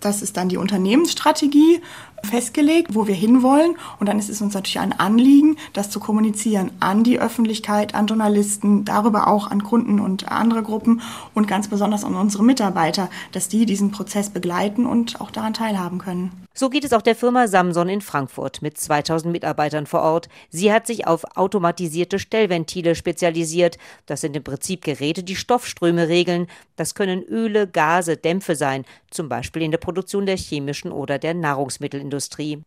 das 0.00 0.22
ist 0.22 0.36
dann 0.36 0.48
die 0.48 0.58
Unternehmensstrategie, 0.58 1.80
festgelegt, 2.24 2.94
wo 2.94 3.06
wir 3.06 3.14
hinwollen. 3.14 3.76
Und 3.98 4.08
dann 4.08 4.18
ist 4.18 4.28
es 4.28 4.40
uns 4.40 4.54
natürlich 4.54 4.80
ein 4.80 4.98
Anliegen, 4.98 5.56
das 5.72 5.90
zu 5.90 6.00
kommunizieren 6.00 6.70
an 6.80 7.04
die 7.04 7.20
Öffentlichkeit, 7.20 7.94
an 7.94 8.06
Journalisten, 8.06 8.84
darüber 8.84 9.28
auch 9.28 9.50
an 9.50 9.62
Kunden 9.62 10.00
und 10.00 10.30
andere 10.30 10.62
Gruppen 10.62 11.00
und 11.34 11.48
ganz 11.48 11.68
besonders 11.68 12.04
an 12.04 12.14
unsere 12.14 12.44
Mitarbeiter, 12.44 13.10
dass 13.32 13.48
die 13.48 13.66
diesen 13.66 13.90
Prozess 13.90 14.30
begleiten 14.30 14.86
und 14.86 15.20
auch 15.20 15.30
daran 15.30 15.54
teilhaben 15.54 15.98
können. 15.98 16.47
So 16.58 16.70
geht 16.70 16.84
es 16.84 16.92
auch 16.92 17.02
der 17.02 17.14
Firma 17.14 17.46
Samson 17.46 17.88
in 17.88 18.00
Frankfurt 18.00 18.62
mit 18.62 18.76
2000 18.76 19.30
Mitarbeitern 19.30 19.86
vor 19.86 20.00
Ort. 20.00 20.28
Sie 20.50 20.72
hat 20.72 20.88
sich 20.88 21.06
auf 21.06 21.36
automatisierte 21.36 22.18
Stellventile 22.18 22.96
spezialisiert. 22.96 23.78
Das 24.06 24.22
sind 24.22 24.34
im 24.34 24.42
Prinzip 24.42 24.82
Geräte, 24.82 25.22
die 25.22 25.36
Stoffströme 25.36 26.08
regeln. 26.08 26.48
Das 26.74 26.96
können 26.96 27.22
Öle, 27.22 27.68
Gase, 27.68 28.16
Dämpfe 28.16 28.56
sein, 28.56 28.84
zum 29.08 29.28
Beispiel 29.28 29.62
in 29.62 29.70
der 29.70 29.78
Produktion 29.78 30.26
der 30.26 30.36
chemischen 30.36 30.90
oder 30.90 31.20
der 31.20 31.34
Nahrungsmittelindustrie. 31.34 32.64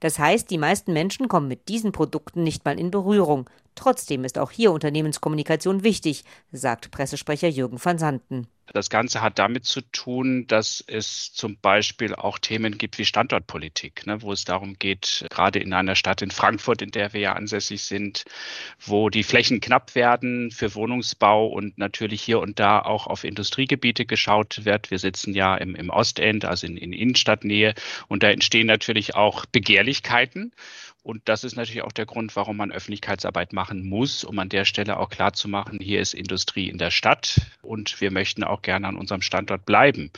Das 0.00 0.18
heißt, 0.18 0.50
die 0.50 0.56
meisten 0.56 0.94
Menschen 0.94 1.28
kommen 1.28 1.46
mit 1.46 1.68
diesen 1.68 1.92
Produkten 1.92 2.42
nicht 2.42 2.64
mal 2.64 2.80
in 2.80 2.90
Berührung. 2.90 3.50
Trotzdem 3.74 4.24
ist 4.24 4.38
auch 4.38 4.50
hier 4.50 4.72
Unternehmenskommunikation 4.72 5.84
wichtig, 5.84 6.24
sagt 6.52 6.90
Pressesprecher 6.90 7.48
Jürgen 7.48 7.84
van 7.84 7.98
Santen. 7.98 8.48
Das 8.72 8.90
Ganze 8.90 9.22
hat 9.22 9.38
damit 9.38 9.64
zu 9.64 9.80
tun, 9.80 10.46
dass 10.48 10.82
es 10.86 11.32
zum 11.32 11.58
Beispiel 11.58 12.14
auch 12.14 12.38
Themen 12.38 12.78
gibt 12.78 12.98
wie 12.98 13.04
Standortpolitik, 13.04 14.06
ne, 14.06 14.22
wo 14.22 14.32
es 14.32 14.44
darum 14.44 14.78
geht, 14.78 15.24
gerade 15.30 15.60
in 15.60 15.72
einer 15.72 15.94
Stadt 15.94 16.20
in 16.20 16.30
Frankfurt, 16.30 16.82
in 16.82 16.90
der 16.90 17.12
wir 17.12 17.20
ja 17.20 17.32
ansässig 17.34 17.82
sind, 17.82 18.24
wo 18.80 19.08
die 19.08 19.22
Flächen 19.22 19.60
knapp 19.60 19.94
werden 19.94 20.50
für 20.50 20.74
Wohnungsbau 20.74 21.46
und 21.46 21.78
natürlich 21.78 22.22
hier 22.22 22.40
und 22.40 22.58
da 22.58 22.80
auch 22.80 23.06
auf 23.06 23.24
Industriegebiete 23.24 24.04
geschaut 24.04 24.64
wird. 24.64 24.90
Wir 24.90 24.98
sitzen 24.98 25.32
ja 25.32 25.56
im, 25.56 25.76
im 25.76 25.90
Ostend, 25.90 26.44
also 26.44 26.66
in, 26.66 26.76
in 26.76 26.92
Innenstadtnähe, 26.92 27.74
und 28.08 28.22
da 28.22 28.30
entstehen 28.30 28.66
natürlich 28.66 29.14
auch 29.14 29.46
Begehrlichkeiten. 29.46 30.52
Und 31.06 31.28
das 31.28 31.44
ist 31.44 31.54
natürlich 31.54 31.82
auch 31.82 31.92
der 31.92 32.04
Grund, 32.04 32.34
warum 32.34 32.56
man 32.56 32.72
Öffentlichkeitsarbeit 32.72 33.52
machen 33.52 33.88
muss, 33.88 34.24
um 34.24 34.40
an 34.40 34.48
der 34.48 34.64
Stelle 34.64 34.96
auch 34.96 35.08
klar 35.08 35.32
zu 35.32 35.46
machen, 35.46 35.78
hier 35.80 36.00
ist 36.00 36.14
Industrie 36.14 36.68
in 36.68 36.78
der 36.78 36.90
Stadt 36.90 37.42
und 37.62 38.00
wir 38.00 38.10
möchten 38.10 38.42
auch 38.42 38.60
gerne 38.60 38.88
an 38.88 38.96
unserem 38.96 39.22
Standort 39.22 39.64
bleiben. 39.66 40.10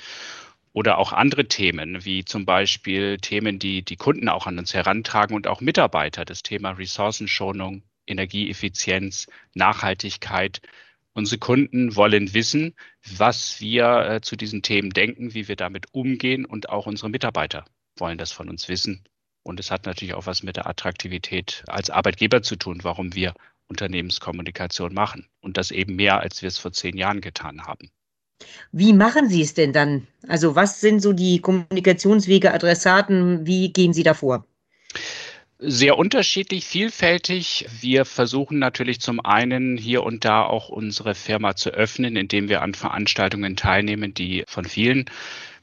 Oder 0.72 0.96
auch 0.96 1.12
andere 1.12 1.44
Themen, 1.46 2.06
wie 2.06 2.24
zum 2.24 2.46
Beispiel 2.46 3.18
Themen, 3.18 3.58
die 3.58 3.82
die 3.84 3.96
Kunden 3.96 4.30
auch 4.30 4.46
an 4.46 4.58
uns 4.58 4.72
herantragen 4.72 5.36
und 5.36 5.46
auch 5.46 5.60
Mitarbeiter. 5.60 6.24
Das 6.24 6.42
Thema 6.42 6.70
Ressourcenschonung, 6.70 7.82
Energieeffizienz, 8.06 9.26
Nachhaltigkeit. 9.52 10.62
Unsere 11.12 11.38
Kunden 11.38 11.96
wollen 11.96 12.32
wissen, 12.32 12.74
was 13.18 13.60
wir 13.60 14.08
äh, 14.08 14.20
zu 14.22 14.36
diesen 14.36 14.62
Themen 14.62 14.88
denken, 14.88 15.34
wie 15.34 15.48
wir 15.48 15.56
damit 15.56 15.92
umgehen 15.92 16.46
und 16.46 16.70
auch 16.70 16.86
unsere 16.86 17.10
Mitarbeiter 17.10 17.66
wollen 17.98 18.16
das 18.16 18.32
von 18.32 18.48
uns 18.48 18.70
wissen. 18.70 19.04
Und 19.48 19.58
es 19.58 19.70
hat 19.70 19.86
natürlich 19.86 20.12
auch 20.12 20.26
was 20.26 20.42
mit 20.42 20.56
der 20.56 20.66
Attraktivität 20.66 21.64
als 21.68 21.88
Arbeitgeber 21.88 22.42
zu 22.42 22.56
tun, 22.56 22.80
warum 22.82 23.14
wir 23.14 23.32
Unternehmenskommunikation 23.68 24.92
machen. 24.92 25.26
Und 25.40 25.56
das 25.56 25.70
eben 25.70 25.96
mehr, 25.96 26.20
als 26.20 26.42
wir 26.42 26.48
es 26.48 26.58
vor 26.58 26.72
zehn 26.72 26.98
Jahren 26.98 27.22
getan 27.22 27.66
haben. 27.66 27.88
Wie 28.72 28.92
machen 28.92 29.30
Sie 29.30 29.40
es 29.40 29.54
denn 29.54 29.72
dann? 29.72 30.06
Also 30.28 30.54
was 30.54 30.82
sind 30.82 31.00
so 31.00 31.14
die 31.14 31.40
Kommunikationswege, 31.40 32.52
Adressaten? 32.52 33.46
Wie 33.46 33.72
gehen 33.72 33.94
Sie 33.94 34.02
davor? 34.02 34.44
Sehr 35.58 35.96
unterschiedlich, 35.96 36.66
vielfältig. 36.66 37.66
Wir 37.80 38.04
versuchen 38.04 38.58
natürlich 38.58 39.00
zum 39.00 39.18
einen 39.18 39.78
hier 39.78 40.02
und 40.02 40.26
da 40.26 40.42
auch 40.42 40.68
unsere 40.68 41.14
Firma 41.14 41.56
zu 41.56 41.70
öffnen, 41.70 42.16
indem 42.16 42.50
wir 42.50 42.60
an 42.60 42.74
Veranstaltungen 42.74 43.56
teilnehmen, 43.56 44.12
die 44.12 44.44
von 44.46 44.66
vielen 44.66 45.06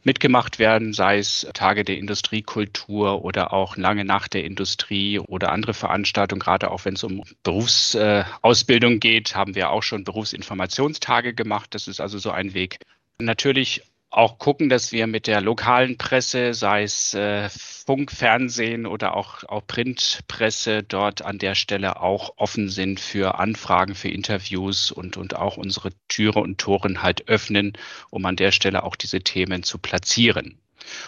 mitgemacht 0.05 0.59
werden, 0.59 0.93
sei 0.93 1.17
es 1.17 1.47
Tage 1.53 1.83
der 1.83 1.97
Industriekultur 1.97 3.25
oder 3.25 3.51
auch 3.51 3.75
lange 3.75 4.05
Nacht 4.05 4.33
der 4.35 4.45
Industrie 4.45 5.19
oder 5.19 5.51
andere 5.51 5.73
Veranstaltungen, 5.73 6.39
gerade 6.39 6.71
auch 6.71 6.85
wenn 6.85 6.93
es 6.93 7.03
um 7.03 7.23
Berufsausbildung 7.43 8.99
geht, 8.99 9.35
haben 9.35 9.55
wir 9.55 9.71
auch 9.71 9.83
schon 9.83 10.03
Berufsinformationstage 10.03 11.33
gemacht. 11.33 11.73
Das 11.73 11.87
ist 11.87 11.99
also 11.99 12.19
so 12.19 12.31
ein 12.31 12.53
Weg. 12.53 12.77
Natürlich 13.19 13.81
auch 14.09 14.37
gucken, 14.37 14.69
dass 14.69 14.91
wir 14.91 15.07
mit 15.07 15.27
der 15.27 15.41
lokalen 15.41 15.97
Presse, 15.97 16.53
sei 16.53 16.83
es 16.83 17.13
äh, 17.13 17.49
Funk, 17.49 18.11
Fernsehen 18.11 18.85
oder 18.85 19.15
auch, 19.15 19.43
auch 19.43 19.67
Printpresse, 19.67 20.83
dort 20.83 21.21
an 21.23 21.37
der 21.37 21.55
Stelle 21.55 21.99
auch 22.01 22.33
offen 22.37 22.69
sind 22.69 22.99
für 22.99 23.39
Anfragen, 23.39 23.93
für 23.93 24.09
Interviews 24.09 24.91
und, 24.91 25.17
und 25.17 25.35
auch 25.35 25.57
unsere 25.57 25.89
Türe 26.07 26.39
und 26.39 26.57
Toren 26.57 27.03
halt 27.03 27.27
öffnen, 27.27 27.73
um 28.09 28.25
an 28.25 28.37
der 28.37 28.51
Stelle 28.51 28.83
auch 28.83 28.95
diese 28.95 29.19
Themen 29.19 29.63
zu 29.63 29.77
platzieren. 29.77 30.57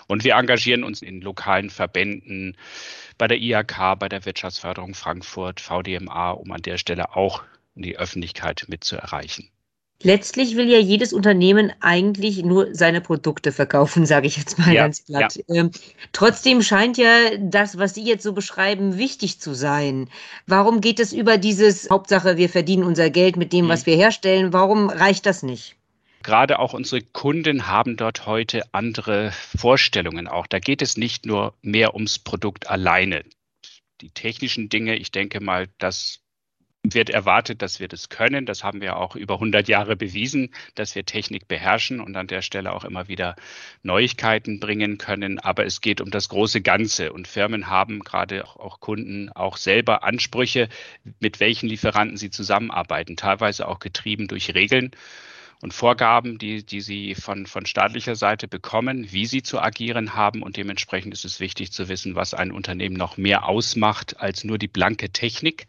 Und 0.08 0.24
wir 0.24 0.36
engagieren 0.36 0.84
uns 0.84 1.02
in 1.02 1.22
lokalen 1.22 1.70
Verbänden 1.70 2.58
bei 3.18 3.28
der 3.28 3.38
IHK, 3.38 3.98
bei 4.00 4.10
der 4.10 4.26
Wirtschaftsförderung 4.26 4.94
Frankfurt, 4.94 5.60
VDMA, 5.60 6.32
um 6.32 6.52
an 6.52 6.62
der 6.62 6.78
Stelle 6.78 7.16
auch 7.16 7.44
die 7.76 7.98
Öffentlichkeit 7.98 8.66
mit 8.68 8.84
zu 8.84 8.96
erreichen. 8.96 9.50
Letztlich 10.04 10.56
will 10.56 10.70
ja 10.70 10.78
jedes 10.78 11.12
Unternehmen 11.12 11.74
eigentlich 11.80 12.44
nur 12.44 12.74
seine 12.76 13.02
Produkte 13.02 13.52
verkaufen, 13.52 14.06
sage 14.06 14.28
ich 14.28 14.38
jetzt 14.38 14.60
mal 14.60 14.74
ja, 14.74 14.84
ganz 14.84 15.02
platt. 15.02 15.40
Ja. 15.48 15.56
Ähm, 15.56 15.72
trotzdem 16.12 16.62
scheint 16.62 16.98
ja 16.98 17.36
das, 17.40 17.78
was 17.80 17.96
Sie 17.96 18.04
jetzt 18.04 18.24
so 18.24 18.34
beschreiben, 18.34 18.98
wichtig 18.98 19.40
zu 19.40 19.54
sein. 19.54 20.10
Warum 20.46 20.82
geht 20.82 21.00
es 21.00 21.14
über 21.14 21.38
dieses 21.38 21.90
Hauptsache, 21.90 22.38
wir 22.38 22.50
verdienen 22.50 22.84
unser 22.84 23.10
Geld 23.10 23.38
mit 23.38 23.54
dem, 23.54 23.66
mhm. 23.66 23.70
was 23.70 23.86
wir 23.86 23.96
herstellen? 23.96 24.54
Warum 24.54 24.90
reicht 24.90 25.26
das 25.26 25.42
nicht? 25.42 25.76
Gerade 26.22 26.60
auch 26.60 26.74
unsere 26.74 27.02
Kunden 27.02 27.68
haben 27.68 27.96
dort 27.96 28.26
heute 28.26 28.64
andere 28.74 29.32
Vorstellungen 29.32 30.28
auch. 30.28 30.46
Da 30.46 30.60
geht 30.60 30.82
es 30.82 30.98
nicht 30.98 31.26
nur 31.26 31.54
mehr 31.62 31.94
ums 31.94 32.20
Produkt 32.20 32.70
alleine. 32.70 33.24
Die 34.02 34.10
technischen 34.10 34.70
Dinge, 34.70 34.96
ich 34.98 35.12
denke 35.12 35.40
mal, 35.40 35.68
das 35.78 36.20
wird 36.94 37.10
erwartet, 37.10 37.62
dass 37.62 37.80
wir 37.80 37.88
das 37.88 38.10
können. 38.10 38.46
Das 38.46 38.64
haben 38.64 38.82
wir 38.82 38.98
auch 38.98 39.16
über 39.16 39.36
100 39.36 39.68
Jahre 39.68 39.96
bewiesen, 39.96 40.54
dass 40.76 40.96
wir 40.96 41.06
Technik 41.06 41.48
beherrschen 41.48 42.00
und 42.00 42.16
an 42.16 42.28
der 42.28 42.42
Stelle 42.42 42.72
auch 42.74 42.84
immer 42.84 43.08
wieder 43.08 43.36
Neuigkeiten 43.84 44.60
bringen 44.60 44.98
können. 44.98 45.40
Aber 45.40 45.66
es 45.66 45.82
geht 45.82 46.02
um 46.02 46.12
das 46.12 46.30
große 46.30 46.62
Ganze 46.62 47.14
und 47.14 47.28
Firmen 47.28 47.68
haben 47.68 48.00
gerade 48.00 48.46
auch 48.46 48.80
Kunden 48.80 49.30
auch 49.30 49.58
selber 49.58 50.04
Ansprüche, 50.04 50.70
mit 51.20 51.40
welchen 51.40 51.70
Lieferanten 51.70 52.18
sie 52.18 52.30
zusammenarbeiten, 52.30 53.16
teilweise 53.16 53.68
auch 53.68 53.80
getrieben 53.80 54.28
durch 54.28 54.54
Regeln 54.54 54.92
und 55.62 55.74
Vorgaben, 55.74 56.38
die, 56.38 56.64
die 56.64 56.82
sie 56.82 57.16
von, 57.16 57.48
von 57.48 57.66
staatlicher 57.66 58.16
Seite 58.16 58.48
bekommen, 58.48 59.12
wie 59.12 59.26
sie 59.26 59.42
zu 59.42 59.60
agieren 59.60 60.14
haben. 60.14 60.44
Und 60.44 60.58
dementsprechend 60.58 61.14
ist 61.14 61.26
es 61.26 61.40
wichtig 61.40 61.72
zu 61.72 61.90
wissen, 61.90 62.16
was 62.16 62.34
ein 62.34 62.52
Unternehmen 62.52 62.96
noch 62.96 63.18
mehr 63.18 63.46
ausmacht 63.46 64.20
als 64.20 64.44
nur 64.44 64.58
die 64.58 64.68
blanke 64.68 65.10
Technik 65.10 65.68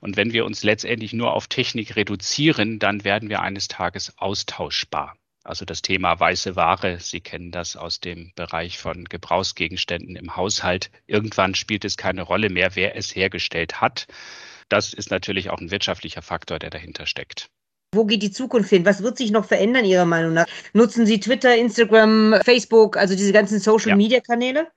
und 0.00 0.16
wenn 0.16 0.32
wir 0.32 0.44
uns 0.44 0.62
letztendlich 0.62 1.12
nur 1.12 1.32
auf 1.32 1.46
Technik 1.46 1.96
reduzieren, 1.96 2.78
dann 2.78 3.04
werden 3.04 3.28
wir 3.28 3.40
eines 3.40 3.68
Tages 3.68 4.12
austauschbar. 4.18 5.16
Also 5.46 5.64
das 5.64 5.80
Thema 5.80 6.18
weiße 6.18 6.56
Ware, 6.56 6.98
Sie 6.98 7.20
kennen 7.20 7.52
das 7.52 7.76
aus 7.76 8.00
dem 8.00 8.32
Bereich 8.34 8.78
von 8.78 9.04
Gebrauchsgegenständen 9.04 10.16
im 10.16 10.34
Haushalt. 10.34 10.90
Irgendwann 11.06 11.54
spielt 11.54 11.84
es 11.84 11.96
keine 11.96 12.22
Rolle 12.22 12.50
mehr, 12.50 12.74
wer 12.74 12.96
es 12.96 13.14
hergestellt 13.14 13.80
hat. 13.80 14.08
Das 14.68 14.92
ist 14.92 15.12
natürlich 15.12 15.50
auch 15.50 15.60
ein 15.60 15.70
wirtschaftlicher 15.70 16.22
Faktor, 16.22 16.58
der 16.58 16.70
dahinter 16.70 17.06
steckt. 17.06 17.48
Wo 17.94 18.04
geht 18.04 18.22
die 18.22 18.32
Zukunft 18.32 18.70
hin? 18.70 18.84
Was 18.84 19.02
wird 19.02 19.16
sich 19.16 19.30
noch 19.30 19.44
verändern, 19.44 19.84
Ihrer 19.84 20.04
Meinung 20.04 20.34
nach? 20.34 20.46
Nutzen 20.72 21.06
Sie 21.06 21.20
Twitter, 21.20 21.56
Instagram, 21.56 22.40
Facebook, 22.44 22.96
also 22.96 23.14
diese 23.14 23.32
ganzen 23.32 23.60
Social-Media-Kanäle? 23.60 24.60
Ja. 24.60 24.70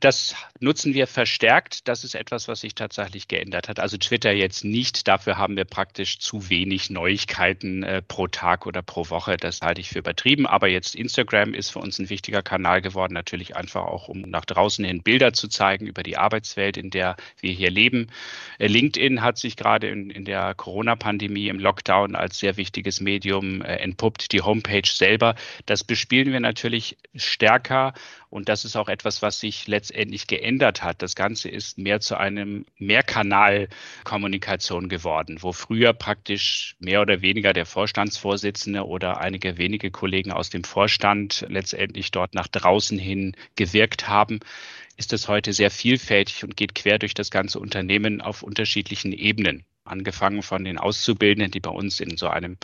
Das 0.00 0.36
nutzen 0.60 0.92
wir 0.92 1.06
verstärkt. 1.06 1.88
Das 1.88 2.04
ist 2.04 2.14
etwas, 2.14 2.48
was 2.48 2.60
sich 2.60 2.74
tatsächlich 2.74 3.28
geändert 3.28 3.70
hat. 3.70 3.80
Also 3.80 3.96
Twitter 3.96 4.30
jetzt 4.30 4.62
nicht. 4.62 5.08
Dafür 5.08 5.38
haben 5.38 5.56
wir 5.56 5.64
praktisch 5.64 6.18
zu 6.18 6.50
wenig 6.50 6.90
Neuigkeiten 6.90 7.82
äh, 7.82 8.02
pro 8.02 8.26
Tag 8.26 8.66
oder 8.66 8.82
pro 8.82 9.08
Woche. 9.08 9.38
Das 9.38 9.62
halte 9.62 9.80
ich 9.80 9.88
für 9.88 10.00
übertrieben. 10.00 10.46
Aber 10.46 10.68
jetzt 10.68 10.94
Instagram 10.94 11.54
ist 11.54 11.70
für 11.70 11.78
uns 11.78 11.98
ein 11.98 12.10
wichtiger 12.10 12.42
Kanal 12.42 12.82
geworden. 12.82 13.14
Natürlich 13.14 13.56
einfach 13.56 13.84
auch, 13.84 14.08
um 14.08 14.20
nach 14.20 14.44
draußen 14.44 14.84
hin 14.84 15.02
Bilder 15.02 15.32
zu 15.32 15.48
zeigen 15.48 15.86
über 15.86 16.02
die 16.02 16.18
Arbeitswelt, 16.18 16.76
in 16.76 16.90
der 16.90 17.16
wir 17.40 17.52
hier 17.52 17.70
leben. 17.70 18.08
Äh, 18.58 18.66
LinkedIn 18.66 19.22
hat 19.22 19.38
sich 19.38 19.56
gerade 19.56 19.88
in, 19.88 20.10
in 20.10 20.26
der 20.26 20.54
Corona-Pandemie 20.54 21.48
im 21.48 21.58
Lockdown 21.58 22.16
als 22.16 22.38
sehr 22.38 22.58
wichtiges 22.58 23.00
Medium 23.00 23.62
äh, 23.62 23.76
entpuppt. 23.76 24.32
Die 24.32 24.42
Homepage 24.42 24.82
selber, 24.84 25.36
das 25.64 25.84
bespielen 25.84 26.32
wir 26.32 26.40
natürlich 26.40 26.98
stärker 27.14 27.94
und 28.36 28.48
das 28.50 28.66
ist 28.66 28.76
auch 28.76 28.88
etwas, 28.88 29.22
was 29.22 29.40
sich 29.40 29.66
letztendlich 29.66 30.26
geändert 30.26 30.82
hat. 30.82 31.00
Das 31.00 31.14
Ganze 31.14 31.48
ist 31.48 31.78
mehr 31.78 32.00
zu 32.00 32.18
einem 32.18 32.66
Mehrkanalkommunikation 32.76 34.90
geworden, 34.90 35.38
wo 35.40 35.52
früher 35.52 35.94
praktisch 35.94 36.76
mehr 36.78 37.00
oder 37.00 37.22
weniger 37.22 37.54
der 37.54 37.64
Vorstandsvorsitzende 37.64 38.86
oder 38.86 39.22
einige 39.22 39.56
wenige 39.56 39.90
Kollegen 39.90 40.32
aus 40.32 40.50
dem 40.50 40.64
Vorstand 40.64 41.46
letztendlich 41.48 42.10
dort 42.10 42.34
nach 42.34 42.48
draußen 42.48 42.98
hin 42.98 43.34
gewirkt 43.56 44.06
haben 44.06 44.40
ist 44.98 45.12
es 45.12 45.28
heute 45.28 45.52
sehr 45.52 45.70
vielfältig 45.70 46.42
und 46.44 46.56
geht 46.56 46.74
quer 46.74 46.98
durch 46.98 47.12
das 47.14 47.30
ganze 47.30 47.60
Unternehmen 47.60 48.22
auf 48.22 48.42
unterschiedlichen 48.42 49.12
Ebenen 49.12 49.66
angefangen 49.86 50.42
von 50.42 50.64
den 50.64 50.78
Auszubildenden, 50.78 51.50
die 51.50 51.60
bei 51.60 51.70
uns 51.70 52.00
in 52.00 52.16
so 52.16 52.28
einem 52.28 52.56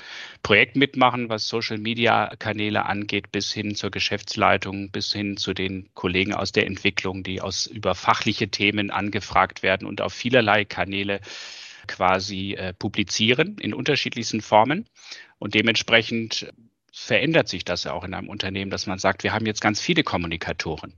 Projekt 0.42 0.76
mitmachen, 0.76 1.28
was 1.28 1.48
Social-Media-Kanäle 1.48 2.86
angeht, 2.86 3.32
bis 3.32 3.52
hin 3.52 3.74
zur 3.74 3.90
Geschäftsleitung, 3.90 4.90
bis 4.90 5.12
hin 5.12 5.36
zu 5.36 5.54
den 5.54 5.88
Kollegen 5.94 6.34
aus 6.34 6.52
der 6.52 6.66
Entwicklung, 6.66 7.22
die 7.22 7.40
aus 7.40 7.66
über 7.66 7.94
fachliche 7.94 8.48
Themen 8.48 8.90
angefragt 8.90 9.62
werden 9.62 9.86
und 9.86 10.00
auf 10.00 10.12
vielerlei 10.12 10.64
Kanäle 10.64 11.20
quasi 11.86 12.54
äh, 12.54 12.72
publizieren 12.72 13.56
in 13.58 13.74
unterschiedlichsten 13.74 14.40
Formen. 14.40 14.86
Und 15.38 15.54
dementsprechend 15.54 16.52
verändert 16.92 17.48
sich 17.48 17.64
das 17.64 17.84
ja 17.84 17.92
auch 17.92 18.04
in 18.04 18.14
einem 18.14 18.28
Unternehmen, 18.28 18.70
dass 18.70 18.86
man 18.86 18.98
sagt, 18.98 19.24
wir 19.24 19.32
haben 19.32 19.46
jetzt 19.46 19.60
ganz 19.60 19.80
viele 19.80 20.04
Kommunikatoren. 20.04 20.94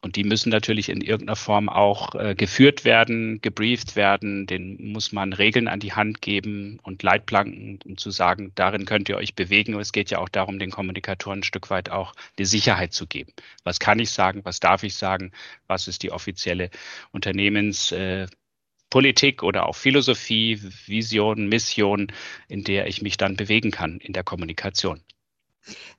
Und 0.00 0.16
die 0.16 0.24
müssen 0.24 0.50
natürlich 0.50 0.88
in 0.88 1.00
irgendeiner 1.00 1.36
Form 1.36 1.68
auch 1.68 2.14
äh, 2.14 2.34
geführt 2.34 2.84
werden, 2.84 3.40
gebrieft 3.40 3.96
werden. 3.96 4.46
Den 4.46 4.92
muss 4.92 5.12
man 5.12 5.32
Regeln 5.32 5.68
an 5.68 5.80
die 5.80 5.92
Hand 5.92 6.22
geben 6.22 6.78
und 6.82 7.02
Leitplanken, 7.02 7.80
um 7.84 7.96
zu 7.96 8.10
sagen, 8.10 8.52
darin 8.54 8.84
könnt 8.84 9.08
ihr 9.08 9.16
euch 9.16 9.34
bewegen. 9.34 9.74
Und 9.74 9.80
es 9.80 9.92
geht 9.92 10.10
ja 10.10 10.18
auch 10.18 10.28
darum, 10.28 10.58
den 10.58 10.70
Kommunikatoren 10.70 11.40
ein 11.40 11.42
Stück 11.42 11.70
weit 11.70 11.90
auch 11.90 12.14
die 12.38 12.44
Sicherheit 12.44 12.92
zu 12.92 13.06
geben. 13.06 13.32
Was 13.64 13.80
kann 13.80 13.98
ich 13.98 14.10
sagen? 14.10 14.44
Was 14.44 14.60
darf 14.60 14.82
ich 14.84 14.94
sagen? 14.94 15.32
Was 15.66 15.88
ist 15.88 16.02
die 16.02 16.12
offizielle 16.12 16.70
Unternehmenspolitik 17.12 19.42
Äh, 19.42 19.44
oder 19.44 19.66
auch 19.66 19.76
Philosophie, 19.76 20.60
Vision, 20.86 21.48
Mission, 21.48 22.12
in 22.48 22.64
der 22.64 22.86
ich 22.86 23.02
mich 23.02 23.16
dann 23.16 23.36
bewegen 23.36 23.70
kann 23.70 23.98
in 23.98 24.12
der 24.12 24.24
Kommunikation. 24.24 25.02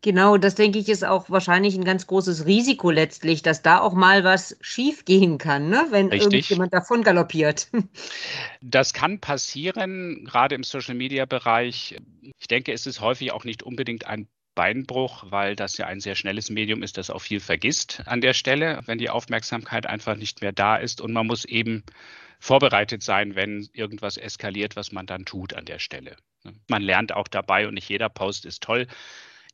Genau, 0.02 0.38
das 0.38 0.56
denke 0.56 0.80
ich 0.80 0.90
ist 0.90 1.06
auch 1.06 1.30
wahrscheinlich 1.30 1.76
ein 1.76 1.84
ganz 1.84 2.08
großes 2.08 2.46
Risiko 2.46 2.90
letztlich, 2.90 3.42
dass 3.42 3.62
da 3.62 3.80
auch 3.80 3.94
mal 3.94 4.24
was 4.24 4.58
schiefgehen 4.62 5.38
kann, 5.38 5.70
ne? 5.70 5.88
wenn 5.90 6.08
Richtig. 6.08 6.34
irgendjemand 6.34 6.74
davon 6.74 7.04
galoppiert. 7.04 7.68
Das 8.62 8.94
kann 8.94 9.20
passieren, 9.20 10.26
gerade 10.26 10.56
im 10.56 10.64
Social-Media-Bereich. 10.64 11.98
Ich 12.40 12.48
denke, 12.48 12.72
es 12.74 12.86
ist 12.86 13.02
häufig 13.02 13.32
auch 13.32 13.44
nicht 13.44 13.64
unbedingt 13.64 14.06
ein 14.08 14.28
Beinbruch, 14.56 15.26
weil 15.30 15.56
das 15.56 15.78
ja 15.78 15.86
ein 15.88 16.02
sehr 16.02 16.16
schnelles 16.16 16.50
Medium 16.50 16.84
ist, 16.84 16.98
das 16.98 17.10
auch 17.10 17.22
viel 17.22 17.40
vergisst 17.40 18.04
an 18.06 18.22
der 18.22 18.34
Stelle, 18.34 18.82
wenn 18.86 18.98
die 18.98 19.10
Aufmerksamkeit 19.10 19.86
einfach 19.86 20.16
nicht 20.16 20.42
mehr 20.42 20.52
da 20.52 20.76
ist. 20.76 21.02
Und 21.02 21.14
man 21.14 21.28
muss 21.28 21.46
eben 21.46 21.84
vorbereitet 22.40 23.04
sein, 23.04 23.36
wenn 23.36 23.70
irgendwas 23.74 24.18
eskaliert, 24.18 24.76
was 24.76 24.92
man 24.92 25.06
dann 25.06 25.26
tut 25.26 25.54
an 25.54 25.66
der 25.66 25.80
Stelle. 25.80 26.16
Man 26.68 26.82
lernt 26.82 27.14
auch 27.14 27.28
dabei 27.28 27.68
und 27.68 27.74
nicht 27.74 27.90
jeder 27.90 28.10
Post 28.10 28.46
ist 28.46 28.64
toll 28.64 28.88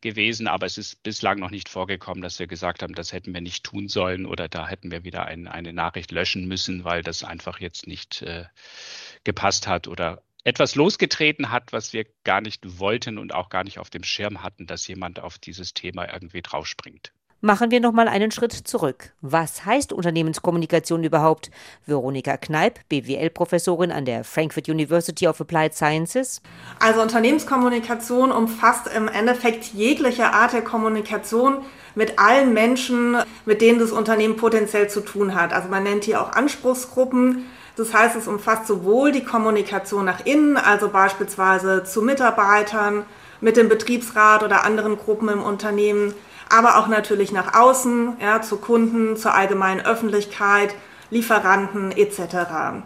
gewesen, 0.06 0.48
aber 0.48 0.68
es 0.68 0.78
ist 0.78 1.02
bislang 1.02 1.40
noch 1.40 1.50
nicht 1.50 1.68
vorgekommen, 1.68 2.22
dass 2.22 2.38
wir 2.38 2.46
gesagt 2.46 2.84
haben, 2.84 2.94
das 2.94 3.12
hätten 3.12 3.34
wir 3.34 3.42
nicht 3.42 3.64
tun 3.64 3.88
sollen 3.90 4.28
oder 4.28 4.48
da 4.48 4.68
hätten 4.68 4.92
wir 4.92 5.04
wieder 5.04 5.26
ein, 5.26 5.48
eine 5.48 5.74
Nachricht 5.74 6.12
löschen 6.12 6.48
müssen, 6.48 6.84
weil 6.84 7.02
das 7.02 7.24
einfach 7.24 7.60
jetzt 7.60 7.88
nicht 7.88 8.22
äh, 8.22 8.46
gepasst 9.24 9.68
hat 9.68 9.88
oder 9.88 10.22
etwas 10.44 10.76
losgetreten 10.76 11.50
hat, 11.50 11.74
was 11.74 11.92
wir 11.92 12.06
gar 12.24 12.40
nicht 12.40 12.80
wollten 12.80 13.18
und 13.18 13.34
auch 13.34 13.50
gar 13.50 13.64
nicht 13.64 13.80
auf 13.80 13.90
dem 13.90 14.04
Schirm 14.04 14.44
hatten, 14.44 14.68
dass 14.68 14.88
jemand 14.88 15.20
auf 15.20 15.40
dieses 15.40 15.74
Thema 15.74 16.08
irgendwie 16.14 16.44
draufspringt. 16.44 17.12
Machen 17.42 17.70
wir 17.70 17.80
noch 17.80 17.92
mal 17.92 18.08
einen 18.08 18.32
Schritt 18.32 18.54
zurück. 18.54 19.12
Was 19.22 19.66
heißt 19.66 19.94
Unternehmenskommunikation 19.94 21.04
überhaupt? 21.04 21.52
Veronika 21.86 22.38
Kneip, 22.38 22.80
BWL-Professorin 22.90 23.92
an 23.92 24.06
der 24.06 24.24
Frankfurt 24.24 24.70
University 24.70 25.28
of 25.28 25.40
Applied 25.42 25.76
Sciences. 25.76 26.42
Also 26.80 27.02
Unternehmenskommunikation 27.02 28.32
umfasst 28.32 28.88
im 28.96 29.08
Endeffekt 29.08 29.74
jegliche 29.74 30.32
Art 30.32 30.54
der 30.54 30.64
Kommunikation 30.64 31.58
mit 31.94 32.18
allen 32.18 32.54
Menschen, 32.54 33.18
mit 33.46 33.62
denen 33.62 33.80
das 33.80 33.92
Unternehmen 33.92 34.38
potenziell 34.38 34.90
zu 34.90 35.02
tun 35.02 35.36
hat. 35.36 35.54
Also 35.54 35.68
man 35.68 35.84
nennt 35.84 36.06
hier 36.06 36.22
auch 36.22 36.32
Anspruchsgruppen. 36.32 37.46
Das 37.76 37.94
heißt, 37.94 38.16
es 38.16 38.28
umfasst 38.28 38.68
sowohl 38.68 39.12
die 39.12 39.24
Kommunikation 39.24 40.06
nach 40.06 40.26
innen, 40.26 40.56
also 40.58 40.90
beispielsweise 40.90 41.84
zu 41.84 42.02
Mitarbeitern, 42.02 43.06
mit 43.42 43.58
dem 43.58 43.70
Betriebsrat 43.70 44.44
oder 44.44 44.64
anderen 44.64 44.98
Gruppen 44.98 45.30
im 45.30 45.44
Unternehmen, 45.44 46.14
aber 46.50 46.78
auch 46.78 46.88
natürlich 46.88 47.32
nach 47.32 47.60
außen, 47.60 48.18
ja, 48.22 48.42
zu 48.42 48.58
Kunden, 48.58 49.18
zur 49.18 49.34
allgemeinen 49.34 49.86
Öffentlichkeit, 49.86 50.76
Lieferanten 51.10 51.92
etc. 51.92 52.82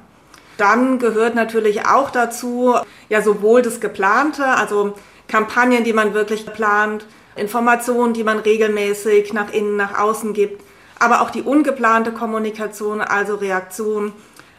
Dann 0.57 0.99
gehört 0.99 1.35
natürlich 1.35 1.85
auch 1.85 2.09
dazu, 2.09 2.75
ja, 3.07 3.21
sowohl 3.21 3.61
das 3.61 3.79
Geplante, 3.79 4.45
also 4.45 4.93
Kampagnen, 5.27 5.83
die 5.83 5.93
man 5.93 6.13
wirklich 6.13 6.45
plant, 6.45 7.05
Informationen, 7.35 8.13
die 8.13 8.23
man 8.23 8.39
regelmäßig 8.39 9.33
nach 9.33 9.51
innen, 9.53 9.77
nach 9.77 9.97
außen 9.97 10.33
gibt, 10.33 10.61
aber 10.99 11.21
auch 11.21 11.29
die 11.29 11.43
ungeplante 11.43 12.11
Kommunikation, 12.11 13.01
also 13.01 13.35
Reaktion 13.35 14.11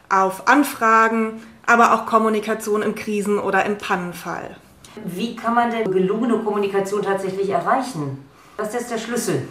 auf 0.09 0.49
Anfragen, 0.49 1.43
aber 1.67 1.93
auch 1.95 2.07
Kommunikation 2.07 2.83
im 2.83 2.95
Krisen- 2.95 3.39
oder 3.39 3.67
im 3.67 3.79
Pannenfall. 3.79 4.57
Wie 5.05 5.37
kann 5.37 5.55
man 5.55 5.71
denn 5.71 5.91
gelungene 5.91 6.39
Kommunikation 6.39 7.03
tatsächlich 7.03 7.51
erreichen? 7.51 8.30
Was 8.61 8.75
ist 8.75 8.91
der 8.91 8.99
Schlüssel? 8.99 9.49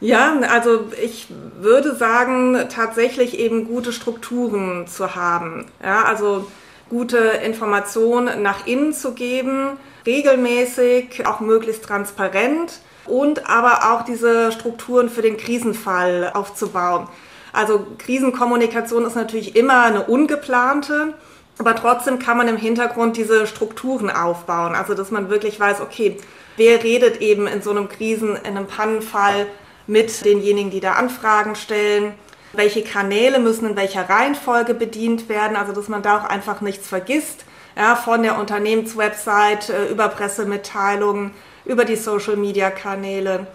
Ja, 0.00 0.36
also 0.50 0.86
ich 1.00 1.28
würde 1.60 1.94
sagen, 1.94 2.58
tatsächlich 2.68 3.38
eben 3.38 3.68
gute 3.68 3.92
Strukturen 3.92 4.88
zu 4.88 5.14
haben. 5.14 5.66
Ja, 5.80 6.02
also 6.02 6.50
gute 6.88 7.18
Informationen 7.18 8.42
nach 8.42 8.66
innen 8.66 8.92
zu 8.92 9.12
geben, 9.12 9.78
regelmäßig, 10.06 11.24
auch 11.24 11.38
möglichst 11.38 11.84
transparent 11.84 12.80
und 13.06 13.48
aber 13.48 13.92
auch 13.92 14.04
diese 14.04 14.50
Strukturen 14.50 15.08
für 15.08 15.22
den 15.22 15.36
Krisenfall 15.36 16.32
aufzubauen. 16.34 17.06
Also 17.52 17.86
Krisenkommunikation 17.98 19.04
ist 19.04 19.14
natürlich 19.14 19.54
immer 19.54 19.84
eine 19.84 20.02
ungeplante, 20.04 21.14
aber 21.58 21.74
trotzdem 21.74 22.18
kann 22.18 22.36
man 22.36 22.48
im 22.48 22.56
Hintergrund 22.56 23.16
diese 23.16 23.46
Strukturen 23.46 24.10
aufbauen. 24.10 24.74
Also 24.74 24.94
dass 24.94 25.10
man 25.10 25.28
wirklich 25.28 25.58
weiß, 25.58 25.80
okay, 25.80 26.16
wer 26.56 26.82
redet 26.82 27.20
eben 27.20 27.46
in 27.46 27.62
so 27.62 27.70
einem 27.70 27.88
Krisen, 27.88 28.36
in 28.36 28.56
einem 28.56 28.66
Pannenfall 28.66 29.46
mit 29.86 30.24
denjenigen, 30.24 30.70
die 30.70 30.80
da 30.80 30.92
Anfragen 30.92 31.56
stellen, 31.56 32.14
welche 32.52 32.82
Kanäle 32.82 33.38
müssen 33.38 33.70
in 33.70 33.76
welcher 33.76 34.08
Reihenfolge 34.08 34.74
bedient 34.74 35.28
werden, 35.28 35.56
also 35.56 35.72
dass 35.72 35.88
man 35.88 36.02
da 36.02 36.18
auch 36.18 36.24
einfach 36.24 36.60
nichts 36.60 36.88
vergisst, 36.88 37.44
ja, 37.76 37.94
von 37.96 38.22
der 38.22 38.38
Unternehmenswebsite 38.38 39.72
äh, 39.72 39.90
über 39.90 40.08
Pressemitteilungen, 40.08 41.32
über 41.64 41.84
die 41.84 41.96
Social-Media-Kanäle, 41.96 43.46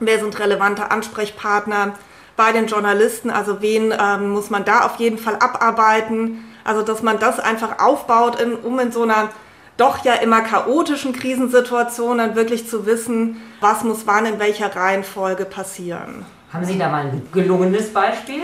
wer 0.00 0.18
sind 0.18 0.38
relevante 0.38 0.90
Ansprechpartner 0.90 1.94
bei 2.36 2.52
den 2.52 2.66
Journalisten, 2.66 3.30
also 3.30 3.60
wen 3.60 3.94
ähm, 3.98 4.30
muss 4.30 4.50
man 4.50 4.64
da 4.64 4.86
auf 4.86 4.96
jeden 4.96 5.18
Fall 5.18 5.36
abarbeiten, 5.36 6.44
also 6.64 6.82
dass 6.82 7.02
man 7.02 7.18
das 7.18 7.38
einfach 7.38 7.78
aufbaut, 7.78 8.40
in, 8.40 8.54
um 8.54 8.78
in 8.80 8.90
so 8.90 9.02
einer 9.02 9.28
doch 9.76 10.04
ja 10.04 10.14
immer 10.14 10.40
chaotischen 10.40 11.12
Krisensituation 11.12 12.18
dann 12.18 12.36
wirklich 12.36 12.68
zu 12.68 12.86
wissen, 12.86 13.42
was 13.60 13.84
muss 13.84 14.06
wann 14.06 14.26
in 14.26 14.38
welcher 14.38 14.74
Reihenfolge 14.74 15.44
passieren. 15.44 16.24
Haben 16.52 16.64
Sie 16.64 16.78
da 16.78 16.88
mal 16.88 17.06
ein 17.06 17.28
gelungenes 17.32 17.92
Beispiel? 17.92 18.42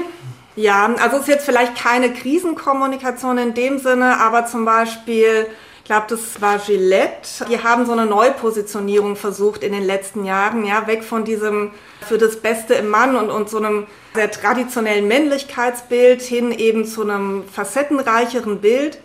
Ja, 0.56 0.90
also 1.00 1.16
es 1.16 1.22
ist 1.22 1.28
jetzt 1.28 1.44
vielleicht 1.44 1.76
keine 1.76 2.12
Krisenkommunikation 2.12 3.38
in 3.38 3.54
dem 3.54 3.78
Sinne, 3.78 4.18
aber 4.18 4.46
zum 4.46 4.64
Beispiel, 4.64 5.46
glaube, 5.90 6.07
das 6.09 6.40
war 6.40 6.59
Gillette. 6.59 7.46
Die 7.48 7.64
haben 7.64 7.85
so 7.85 7.90
eine 7.90 8.07
Neupositionierung 8.07 9.16
versucht 9.16 9.64
in 9.64 9.72
den 9.72 9.83
letzten 9.83 10.24
Jahren, 10.24 10.64
ja, 10.64 10.87
weg 10.87 11.03
von 11.03 11.24
diesem 11.24 11.72
für 12.07 12.16
das 12.16 12.37
Beste 12.37 12.74
im 12.74 12.90
Mann 12.90 13.16
und, 13.16 13.29
und 13.29 13.50
so 13.50 13.57
einem 13.57 13.88
sehr 14.14 14.31
traditionellen 14.31 15.09
Männlichkeitsbild 15.09 16.22
hin 16.22 16.53
eben 16.53 16.85
zu 16.85 17.03
einem 17.03 17.42
facettenreicheren 17.48 18.61
Bild 18.61 19.00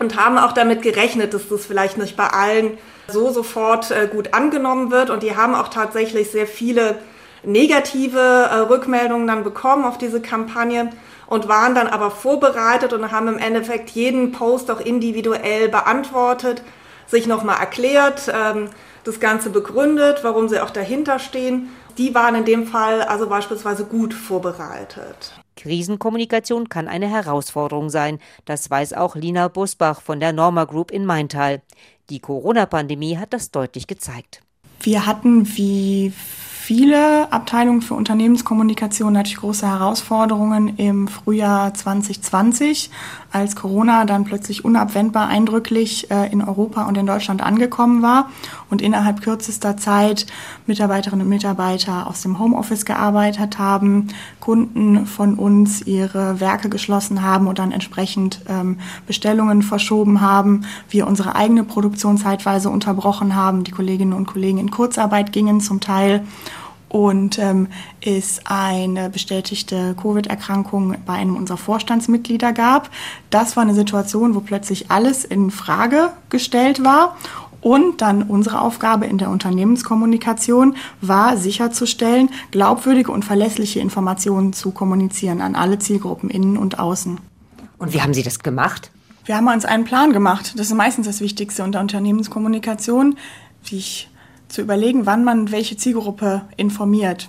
und 0.00 0.22
haben 0.22 0.36
auch 0.36 0.52
damit 0.52 0.82
gerechnet, 0.82 1.32
dass 1.32 1.48
das 1.48 1.64
vielleicht 1.64 1.96
nicht 1.96 2.14
bei 2.14 2.26
allen 2.26 2.76
so 3.08 3.30
sofort 3.30 3.90
äh, 3.90 4.06
gut 4.06 4.34
angenommen 4.34 4.90
wird. 4.90 5.08
Und 5.08 5.22
die 5.22 5.34
haben 5.34 5.54
auch 5.54 5.68
tatsächlich 5.68 6.30
sehr 6.30 6.46
viele 6.46 6.98
negative 7.42 8.18
äh, 8.18 8.56
Rückmeldungen 8.56 9.26
dann 9.26 9.44
bekommen 9.44 9.86
auf 9.86 9.96
diese 9.96 10.20
Kampagne 10.20 10.90
und 11.32 11.48
waren 11.48 11.74
dann 11.74 11.86
aber 11.86 12.10
vorbereitet 12.10 12.92
und 12.92 13.10
haben 13.10 13.26
im 13.26 13.38
Endeffekt 13.38 13.88
jeden 13.88 14.32
Post 14.32 14.70
auch 14.70 14.80
individuell 14.80 15.70
beantwortet, 15.70 16.62
sich 17.06 17.26
nochmal 17.26 17.58
erklärt, 17.58 18.30
ähm, 18.30 18.68
das 19.04 19.18
Ganze 19.18 19.48
begründet, 19.48 20.24
warum 20.24 20.50
sie 20.50 20.60
auch 20.60 20.68
dahinter 20.68 21.18
stehen. 21.18 21.70
Die 21.96 22.14
waren 22.14 22.34
in 22.34 22.44
dem 22.44 22.66
Fall 22.66 23.00
also 23.00 23.30
beispielsweise 23.30 23.86
gut 23.86 24.12
vorbereitet. 24.12 25.32
Krisenkommunikation 25.56 26.68
kann 26.68 26.86
eine 26.86 27.08
Herausforderung 27.08 27.88
sein. 27.88 28.18
Das 28.44 28.68
weiß 28.68 28.92
auch 28.92 29.16
Lina 29.16 29.48
Busbach 29.48 30.02
von 30.02 30.20
der 30.20 30.34
Norma 30.34 30.64
Group 30.64 30.90
in 30.90 31.06
Maintal. 31.06 31.62
Die 32.10 32.20
Corona-Pandemie 32.20 33.16
hat 33.16 33.32
das 33.32 33.50
deutlich 33.50 33.86
gezeigt. 33.86 34.42
Wir 34.82 35.06
hatten 35.06 35.48
wie 35.56 36.12
viele 36.62 37.32
Abteilungen 37.32 37.82
für 37.82 37.94
Unternehmenskommunikation 37.94 39.12
natürlich 39.12 39.38
große 39.38 39.66
Herausforderungen 39.66 40.76
im 40.76 41.08
Frühjahr 41.08 41.74
2020, 41.74 42.88
als 43.32 43.56
Corona 43.56 44.04
dann 44.04 44.24
plötzlich 44.24 44.64
unabwendbar 44.64 45.26
eindrücklich 45.26 46.08
äh, 46.12 46.30
in 46.30 46.40
Europa 46.40 46.84
und 46.84 46.96
in 46.96 47.06
Deutschland 47.06 47.42
angekommen 47.42 48.02
war 48.02 48.30
und 48.72 48.80
innerhalb 48.80 49.20
kürzester 49.20 49.76
Zeit 49.76 50.26
Mitarbeiterinnen 50.66 51.26
und 51.26 51.28
Mitarbeiter 51.28 52.06
aus 52.08 52.22
dem 52.22 52.38
Homeoffice 52.38 52.86
gearbeitet 52.86 53.58
haben, 53.58 54.08
Kunden 54.40 55.06
von 55.06 55.34
uns 55.34 55.82
ihre 55.82 56.40
Werke 56.40 56.70
geschlossen 56.70 57.22
haben 57.22 57.48
und 57.48 57.58
dann 57.58 57.70
entsprechend 57.70 58.40
ähm, 58.48 58.78
Bestellungen 59.06 59.60
verschoben 59.60 60.22
haben, 60.22 60.64
wir 60.88 61.06
unsere 61.06 61.36
eigene 61.36 61.64
Produktion 61.64 62.16
zeitweise 62.16 62.70
unterbrochen 62.70 63.36
haben, 63.36 63.62
die 63.62 63.72
Kolleginnen 63.72 64.14
und 64.14 64.26
Kollegen 64.26 64.56
in 64.56 64.70
Kurzarbeit 64.70 65.32
gingen 65.32 65.60
zum 65.60 65.80
Teil 65.80 66.24
und 66.92 67.38
ähm, 67.38 67.68
es 68.02 68.40
eine 68.44 69.08
bestätigte 69.08 69.94
Covid-Erkrankung 70.00 70.96
bei 71.06 71.14
einem 71.14 71.36
unserer 71.36 71.56
Vorstandsmitglieder 71.56 72.52
gab. 72.52 72.90
Das 73.30 73.56
war 73.56 73.62
eine 73.62 73.74
Situation, 73.74 74.34
wo 74.34 74.40
plötzlich 74.40 74.90
alles 74.90 75.24
in 75.24 75.50
Frage 75.50 76.10
gestellt 76.28 76.84
war. 76.84 77.16
Und 77.62 78.02
dann 78.02 78.24
unsere 78.24 78.60
Aufgabe 78.60 79.06
in 79.06 79.18
der 79.18 79.30
Unternehmenskommunikation 79.30 80.76
war 81.00 81.36
sicherzustellen, 81.36 82.28
glaubwürdige 82.50 83.12
und 83.12 83.24
verlässliche 83.24 83.78
Informationen 83.78 84.52
zu 84.52 84.72
kommunizieren 84.72 85.40
an 85.40 85.54
alle 85.54 85.78
Zielgruppen 85.78 86.28
innen 86.28 86.58
und 86.58 86.80
außen. 86.80 87.20
Und 87.78 87.94
wie 87.94 88.02
haben 88.02 88.14
Sie 88.14 88.24
das 88.24 88.40
gemacht? 88.40 88.90
Wir 89.24 89.36
haben 89.36 89.46
uns 89.46 89.64
einen 89.64 89.84
Plan 89.84 90.12
gemacht. 90.12 90.54
Das 90.56 90.66
ist 90.66 90.74
meistens 90.74 91.06
das 91.06 91.20
Wichtigste 91.20 91.62
unter 91.62 91.80
Unternehmenskommunikation. 91.80 93.16
Wie 93.64 93.76
ich 93.76 94.10
zu 94.48 94.60
überlegen, 94.60 95.06
wann 95.06 95.22
man 95.22 95.52
welche 95.52 95.76
Zielgruppe 95.76 96.42
informiert. 96.56 97.28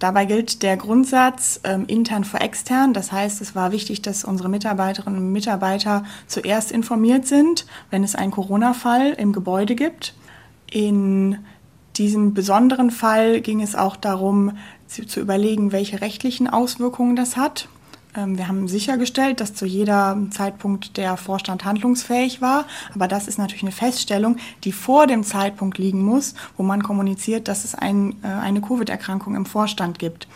Dabei 0.00 0.24
gilt 0.24 0.62
der 0.62 0.78
Grundsatz 0.78 1.60
ähm, 1.62 1.84
intern 1.86 2.24
vor 2.24 2.40
extern. 2.40 2.94
Das 2.94 3.12
heißt, 3.12 3.42
es 3.42 3.54
war 3.54 3.70
wichtig, 3.70 4.00
dass 4.00 4.24
unsere 4.24 4.48
Mitarbeiterinnen 4.48 5.20
und 5.20 5.30
Mitarbeiter 5.30 6.04
zuerst 6.26 6.72
informiert 6.72 7.26
sind, 7.26 7.66
wenn 7.90 8.02
es 8.02 8.14
einen 8.14 8.32
Corona-Fall 8.32 9.12
im 9.12 9.34
Gebäude 9.34 9.74
gibt. 9.74 10.14
In 10.70 11.38
diesem 11.96 12.32
besonderen 12.32 12.90
Fall 12.90 13.42
ging 13.42 13.60
es 13.60 13.76
auch 13.76 13.94
darum, 13.94 14.56
zu, 14.86 15.06
zu 15.06 15.20
überlegen, 15.20 15.70
welche 15.70 16.00
rechtlichen 16.00 16.48
Auswirkungen 16.48 17.14
das 17.14 17.36
hat. 17.36 17.68
Ähm, 18.16 18.38
wir 18.38 18.48
haben 18.48 18.68
sichergestellt, 18.68 19.40
dass 19.40 19.54
zu 19.54 19.66
jeder 19.66 20.18
Zeitpunkt 20.30 20.96
der 20.96 21.16
Vorstand 21.16 21.64
handlungsfähig 21.64 22.40
war. 22.40 22.64
Aber 22.94 23.08
das 23.08 23.28
ist 23.28 23.38
natürlich 23.38 23.62
eine 23.62 23.72
Feststellung, 23.72 24.36
die 24.64 24.72
vor 24.72 25.06
dem 25.06 25.24
Zeitpunkt 25.24 25.78
liegen 25.78 26.02
muss, 26.02 26.34
wo 26.56 26.62
man 26.62 26.82
kommuniziert, 26.82 27.48
dass 27.48 27.64
es 27.64 27.74
ein, 27.74 28.16
äh, 28.22 28.26
eine 28.26 28.60
Covid-Erkrankung 28.60 29.34
im 29.34 29.46
Vorstand 29.46 29.98
gibt. 29.98 30.26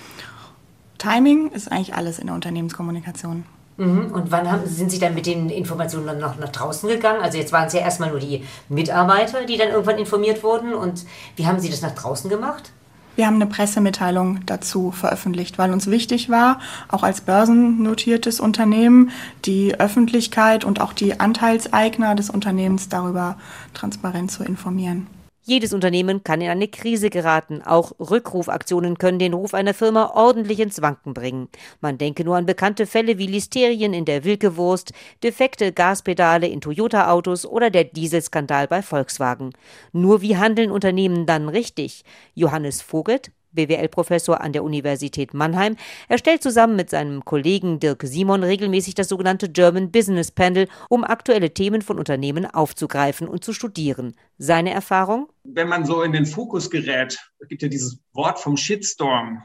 Timing 0.98 1.50
ist 1.50 1.70
eigentlich 1.70 1.94
alles 1.94 2.18
in 2.18 2.26
der 2.26 2.34
Unternehmenskommunikation. 2.34 3.44
Mhm. 3.76 4.12
Und 4.12 4.30
wann 4.30 4.50
haben, 4.50 4.66
sind 4.66 4.90
Sie 4.90 4.98
dann 4.98 5.14
mit 5.14 5.26
den 5.26 5.50
Informationen 5.50 6.06
dann 6.06 6.18
noch 6.18 6.38
nach 6.38 6.50
draußen 6.50 6.88
gegangen? 6.88 7.20
Also 7.20 7.38
jetzt 7.38 7.52
waren 7.52 7.66
es 7.66 7.72
ja 7.72 7.80
erstmal 7.80 8.10
nur 8.10 8.20
die 8.20 8.44
Mitarbeiter, 8.68 9.44
die 9.44 9.56
dann 9.56 9.70
irgendwann 9.70 9.98
informiert 9.98 10.42
wurden. 10.42 10.74
Und 10.74 11.04
wie 11.36 11.46
haben 11.46 11.58
Sie 11.58 11.70
das 11.70 11.82
nach 11.82 11.94
draußen 11.94 12.30
gemacht? 12.30 12.70
Wir 13.16 13.26
haben 13.26 13.36
eine 13.36 13.46
Pressemitteilung 13.46 14.40
dazu 14.46 14.90
veröffentlicht, 14.90 15.56
weil 15.56 15.72
uns 15.72 15.88
wichtig 15.88 16.30
war, 16.30 16.58
auch 16.88 17.04
als 17.04 17.20
börsennotiertes 17.20 18.40
Unternehmen, 18.40 19.10
die 19.44 19.78
Öffentlichkeit 19.78 20.64
und 20.64 20.80
auch 20.80 20.92
die 20.92 21.20
Anteilseigner 21.20 22.16
des 22.16 22.28
Unternehmens 22.28 22.88
darüber 22.88 23.36
transparent 23.72 24.32
zu 24.32 24.42
informieren. 24.42 25.06
Jedes 25.46 25.74
Unternehmen 25.74 26.24
kann 26.24 26.40
in 26.40 26.48
eine 26.48 26.68
Krise 26.68 27.10
geraten. 27.10 27.60
Auch 27.60 27.92
Rückrufaktionen 28.00 28.96
können 28.96 29.18
den 29.18 29.34
Ruf 29.34 29.52
einer 29.52 29.74
Firma 29.74 30.12
ordentlich 30.14 30.58
ins 30.58 30.80
Wanken 30.80 31.12
bringen. 31.12 31.50
Man 31.82 31.98
denke 31.98 32.24
nur 32.24 32.36
an 32.36 32.46
bekannte 32.46 32.86
Fälle 32.86 33.18
wie 33.18 33.26
Listerien 33.26 33.92
in 33.92 34.06
der 34.06 34.24
Wilkewurst, 34.24 34.94
defekte 35.22 35.72
Gaspedale 35.72 36.48
in 36.48 36.62
Toyota-Autos 36.62 37.44
oder 37.44 37.68
der 37.68 37.84
Dieselskandal 37.84 38.68
bei 38.68 38.80
Volkswagen. 38.80 39.50
Nur 39.92 40.22
wie 40.22 40.38
handeln 40.38 40.70
Unternehmen 40.70 41.26
dann 41.26 41.50
richtig? 41.50 42.04
Johannes 42.34 42.80
Vogelt, 42.80 43.30
BWL-Professor 43.54 44.40
an 44.40 44.52
der 44.52 44.64
Universität 44.64 45.34
Mannheim. 45.34 45.76
Er 46.08 46.18
stellt 46.18 46.42
zusammen 46.42 46.76
mit 46.76 46.90
seinem 46.90 47.24
Kollegen 47.24 47.80
Dirk 47.80 48.02
Simon 48.04 48.42
regelmäßig 48.42 48.94
das 48.94 49.08
sogenannte 49.08 49.48
German 49.48 49.90
Business 49.90 50.30
Panel, 50.30 50.68
um 50.88 51.04
aktuelle 51.04 51.54
Themen 51.54 51.82
von 51.82 51.98
Unternehmen 51.98 52.46
aufzugreifen 52.46 53.28
und 53.28 53.44
zu 53.44 53.52
studieren. 53.52 54.14
Seine 54.38 54.70
Erfahrung? 54.70 55.28
Wenn 55.44 55.68
man 55.68 55.86
so 55.86 56.02
in 56.02 56.12
den 56.12 56.26
Fokus 56.26 56.70
gerät, 56.70 57.18
gibt 57.48 57.62
ja 57.62 57.68
dieses 57.68 57.98
Wort 58.12 58.38
vom 58.38 58.56
Shitstorm. 58.56 59.44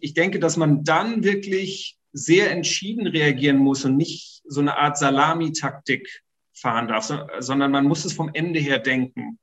Ich 0.00 0.14
denke, 0.14 0.38
dass 0.38 0.56
man 0.56 0.82
dann 0.84 1.24
wirklich 1.24 1.98
sehr 2.12 2.50
entschieden 2.50 3.06
reagieren 3.06 3.58
muss 3.58 3.84
und 3.84 3.96
nicht 3.96 4.42
so 4.44 4.60
eine 4.60 4.76
Art 4.76 4.98
Salamitaktik 4.98 6.22
fahren 6.52 6.88
darf, 6.88 7.12
sondern 7.38 7.70
man 7.70 7.84
muss 7.84 8.04
es 8.04 8.12
vom 8.12 8.30
Ende 8.32 8.58
her 8.58 8.78
denken 8.78 9.38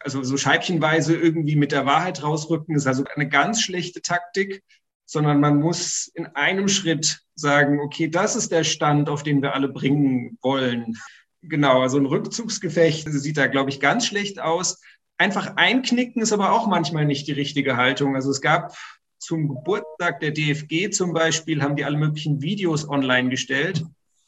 also 0.00 0.22
so 0.22 0.36
scheibchenweise 0.36 1.14
irgendwie 1.14 1.56
mit 1.56 1.72
der 1.72 1.86
Wahrheit 1.86 2.22
rausrücken, 2.22 2.74
ist 2.74 2.86
also 2.86 3.04
eine 3.14 3.28
ganz 3.28 3.62
schlechte 3.62 4.02
Taktik, 4.02 4.62
sondern 5.04 5.40
man 5.40 5.60
muss 5.60 6.10
in 6.14 6.26
einem 6.26 6.68
Schritt 6.68 7.20
sagen, 7.34 7.80
okay, 7.80 8.08
das 8.08 8.36
ist 8.36 8.52
der 8.52 8.64
Stand, 8.64 9.08
auf 9.08 9.22
den 9.22 9.42
wir 9.42 9.54
alle 9.54 9.68
bringen 9.68 10.38
wollen. 10.42 10.96
Genau, 11.42 11.82
also 11.82 11.98
ein 11.98 12.06
Rückzugsgefecht 12.06 13.10
sieht 13.10 13.36
da, 13.36 13.46
glaube 13.46 13.70
ich, 13.70 13.80
ganz 13.80 14.06
schlecht 14.06 14.40
aus. 14.40 14.80
Einfach 15.18 15.56
einknicken 15.56 16.22
ist 16.22 16.32
aber 16.32 16.52
auch 16.52 16.66
manchmal 16.66 17.04
nicht 17.06 17.26
die 17.26 17.32
richtige 17.32 17.76
Haltung. 17.76 18.14
Also 18.14 18.30
es 18.30 18.40
gab 18.40 18.76
zum 19.18 19.48
Geburtstag 19.48 20.20
der 20.20 20.30
DFG 20.30 20.90
zum 20.90 21.12
Beispiel, 21.12 21.62
haben 21.62 21.76
die 21.76 21.84
alle 21.84 21.98
möglichen 21.98 22.40
Videos 22.40 22.88
online 22.88 23.28
gestellt. 23.28 23.84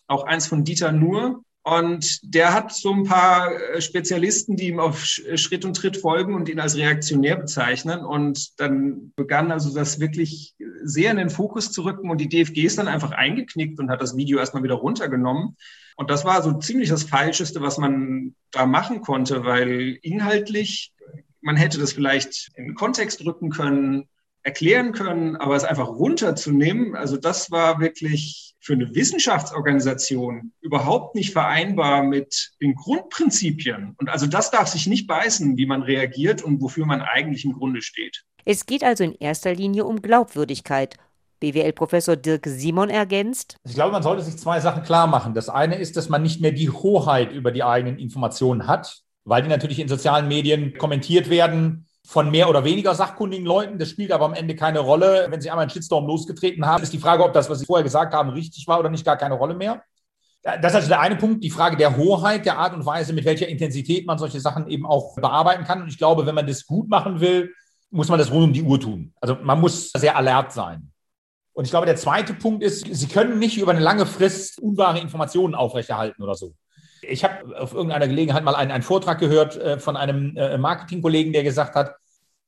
Auch 0.07 0.25
eins 0.25 0.47
von 0.47 0.65
Dieter 0.65 0.93
Nuhr, 0.93 1.43
Und 1.64 2.18
der 2.22 2.53
hat 2.53 2.75
so 2.75 2.92
ein 2.92 3.05
paar 3.05 3.53
äh, 3.53 3.81
Spezialisten, 3.81 4.57
die 4.57 4.68
ihm 4.68 4.81
auf 4.81 5.05
Schritt 5.05 5.64
und 5.64 5.77
Tritt 5.77 5.96
folgen 5.96 6.35
und 6.35 6.48
ihn 6.48 6.59
als 6.59 6.77
reaktionär 6.77 7.37
bezeichnen. 7.37 8.05
Und 8.05 8.61
dann 8.61 9.12
begann 9.14 9.53
also 9.53 9.72
das 9.72 10.01
wirklich 10.01 10.55
sehr 10.83 11.12
in 11.12 11.18
den 11.18 11.31
Fokus 11.31 11.70
zu 11.70 11.85
rücken. 11.85 12.11
Und 12.11 12.20
die 12.20 12.29
DFG 12.29 12.64
ist 12.64 12.79
dann 12.79 12.88
einfach 12.88 13.12
eingeknickt 13.12 13.79
und 13.79 13.90
hat 13.90 14.03
das 14.03 14.16
Video 14.16 14.38
erstmal 14.38 14.64
wieder 14.64 14.75
runtergenommen. 14.75 15.57
Und 15.96 16.11
das 16.11 16.25
war 16.25 16.42
so 16.42 16.53
ziemlich 16.55 16.88
das 16.88 17.05
Falscheste, 17.05 17.61
was 17.61 17.79
man 17.79 18.35
da 18.51 18.66
machen 18.66 19.01
konnte, 19.01 19.44
weil 19.44 19.98
inhaltlich, 20.03 20.92
man 21.40 21.57
hätte 21.57 21.79
das 21.79 21.92
vielleicht 21.92 22.51
in 22.57 22.64
den 22.64 22.75
Kontext 22.75 23.25
rücken 23.25 23.51
können, 23.51 24.09
erklären 24.42 24.92
können, 24.92 25.37
aber 25.37 25.55
es 25.55 25.64
einfach 25.64 25.88
runterzunehmen, 25.88 26.96
also 26.96 27.16
das 27.16 27.50
war 27.50 27.81
wirklich 27.81 28.55
für 28.61 28.74
eine 28.74 28.94
Wissenschaftsorganisation 28.94 30.52
überhaupt 30.61 31.14
nicht 31.14 31.33
vereinbar 31.33 32.02
mit 32.02 32.52
den 32.61 32.74
Grundprinzipien. 32.74 33.94
Und 33.98 34.09
also 34.09 34.26
das 34.26 34.50
darf 34.50 34.68
sich 34.68 34.87
nicht 34.87 35.07
beißen, 35.07 35.57
wie 35.57 35.66
man 35.66 35.83
reagiert 35.83 36.42
und 36.42 36.61
wofür 36.61 36.87
man 36.87 37.02
eigentlich 37.02 37.44
im 37.44 37.52
Grunde 37.52 37.83
steht. 37.83 38.24
Es 38.44 38.66
geht 38.66 38.85
also 38.85 39.05
in 39.05 39.14
erster 39.14 39.55
Linie 39.55 39.85
um 39.85 40.00
Glaubwürdigkeit. 40.00 40.96
BWL-Professor 41.40 42.14
Dirk 42.14 42.46
Simon 42.46 42.88
ergänzt. 42.88 43.57
Ich 43.64 43.74
glaube, 43.74 43.90
man 43.90 44.05
sollte 44.05 44.22
sich 44.22 44.37
zwei 44.37 44.61
Sachen 44.61 44.85
klar 44.85 45.09
machen. 45.09 45.35
Das 45.35 45.48
eine 45.48 45.74
ist, 45.74 45.96
dass 45.96 46.09
man 46.09 46.22
nicht 46.22 46.40
mehr 46.40 46.52
die 46.52 46.70
Hoheit 46.70 47.33
über 47.33 47.50
die 47.50 47.64
eigenen 47.64 47.98
Informationen 47.98 48.68
hat, 48.68 49.02
weil 49.24 49.42
die 49.42 49.48
natürlich 49.48 49.81
in 49.81 49.88
sozialen 49.88 50.28
Medien 50.28 50.78
kommentiert 50.78 51.31
werden 51.31 51.88
von 52.07 52.31
mehr 52.31 52.49
oder 52.49 52.65
weniger 52.65 52.95
sachkundigen 52.95 53.47
Leuten. 53.47 53.79
Das 53.79 53.88
spielt 53.88 54.12
aber 54.12 54.25
am 54.25 54.35
Ende 54.35 54.57
keine 54.57 54.81
Rolle. 54.81 55.27
Wenn 55.31 55.41
Sie 55.41 55.51
einmal 55.51 55.62
einen 55.62 55.71
Shitstorm 55.71 56.07
losgetreten 56.07 56.67
haben, 56.67 56.83
ist 56.83 56.93
die 56.93 56.99
Frage, 56.99 57.25
ob 57.25 57.33
das, 57.33 57.49
was 57.49 57.61
Sie 57.61 57.67
vorher 57.67 57.85
gesagt 57.85 58.12
haben, 58.12 58.31
richtig 58.31 58.67
war 58.67 58.81
oder 58.81 58.91
nicht, 58.91 59.05
gar 59.05 59.17
keine 59.17 59.35
Rolle 59.35 59.55
mehr. 59.55 59.83
Das 60.43 60.73
ist 60.73 60.75
also 60.75 60.88
der 60.88 61.01
eine 61.01 61.15
Punkt, 61.15 61.45
die 61.45 61.51
Frage 61.51 61.77
der 61.77 61.97
Hoheit, 61.97 62.45
der 62.45 62.59
Art 62.59 62.75
und 62.75 62.85
Weise, 62.85 63.12
mit 63.12 63.25
welcher 63.25 63.47
Intensität 63.47 64.07
man 64.07 64.19
solche 64.19 64.41
Sachen 64.41 64.67
eben 64.67 64.85
auch 64.85 65.15
bearbeiten 65.15 65.62
kann. 65.65 65.83
Und 65.83 65.88
ich 65.88 65.99
glaube, 65.99 66.27
wenn 66.27 66.35
man 66.35 66.49
das 66.49 66.67
gut 66.67 66.88
machen 66.88 67.21
will, 67.21 67.55
muss 67.91 68.09
man 68.09 68.19
das 68.19 68.33
rund 68.33 68.45
um 68.45 68.53
die 68.53 68.62
Uhr 68.62 68.81
tun. 68.81 69.15
Also 69.21 69.37
man 69.41 69.61
muss 69.61 69.93
sehr 69.93 70.17
alert 70.17 70.53
sein. 70.53 70.91
Und 71.53 71.67
ich 71.67 71.71
glaube, 71.71 71.87
der 71.87 71.97
zweite 71.97 72.35
Punkt 72.35 72.65
ist, 72.65 72.87
Sie 72.91 73.07
können 73.07 73.38
nicht 73.38 73.59
über 73.59 73.71
eine 73.71 73.81
lange 73.81 74.07
Frist 74.07 74.61
unwahre 74.61 74.99
Informationen 74.99 75.55
aufrechterhalten 75.55 76.23
oder 76.23 76.35
so. 76.35 76.55
Ich 77.03 77.25
habe 77.25 77.61
auf 77.61 77.75
irgendeiner 77.75 78.09
Gelegenheit 78.09 78.45
mal 78.45 78.55
einen, 78.55 78.71
einen 78.71 78.83
Vortrag 78.83 79.19
gehört 79.19 79.57
äh, 79.57 79.79
von 79.79 79.97
einem 79.97 80.37
äh, 80.37 80.57
Marketingkollegen, 80.57 81.33
der 81.33 81.43
gesagt 81.43 81.75
hat, 81.75 81.97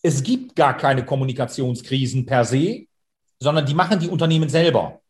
es 0.03 0.23
gibt 0.23 0.55
gar 0.55 0.77
keine 0.77 1.05
Kommunikationskrisen 1.05 2.27
per 2.27 2.45
se, 2.45 2.87
sondern 3.40 3.67
die 3.67 3.75
machen 3.75 3.99
die 3.99 4.09
Unternehmen 4.09 4.49
selber, 4.49 5.01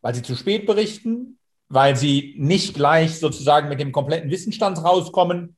weil 0.00 0.14
sie 0.14 0.22
zu 0.22 0.34
spät 0.34 0.66
berichten, 0.66 1.38
weil 1.68 1.96
sie 1.96 2.34
nicht 2.38 2.74
gleich 2.74 3.18
sozusagen 3.18 3.68
mit 3.68 3.78
dem 3.78 3.92
kompletten 3.92 4.30
Wissensstand 4.30 4.82
rauskommen, 4.82 5.56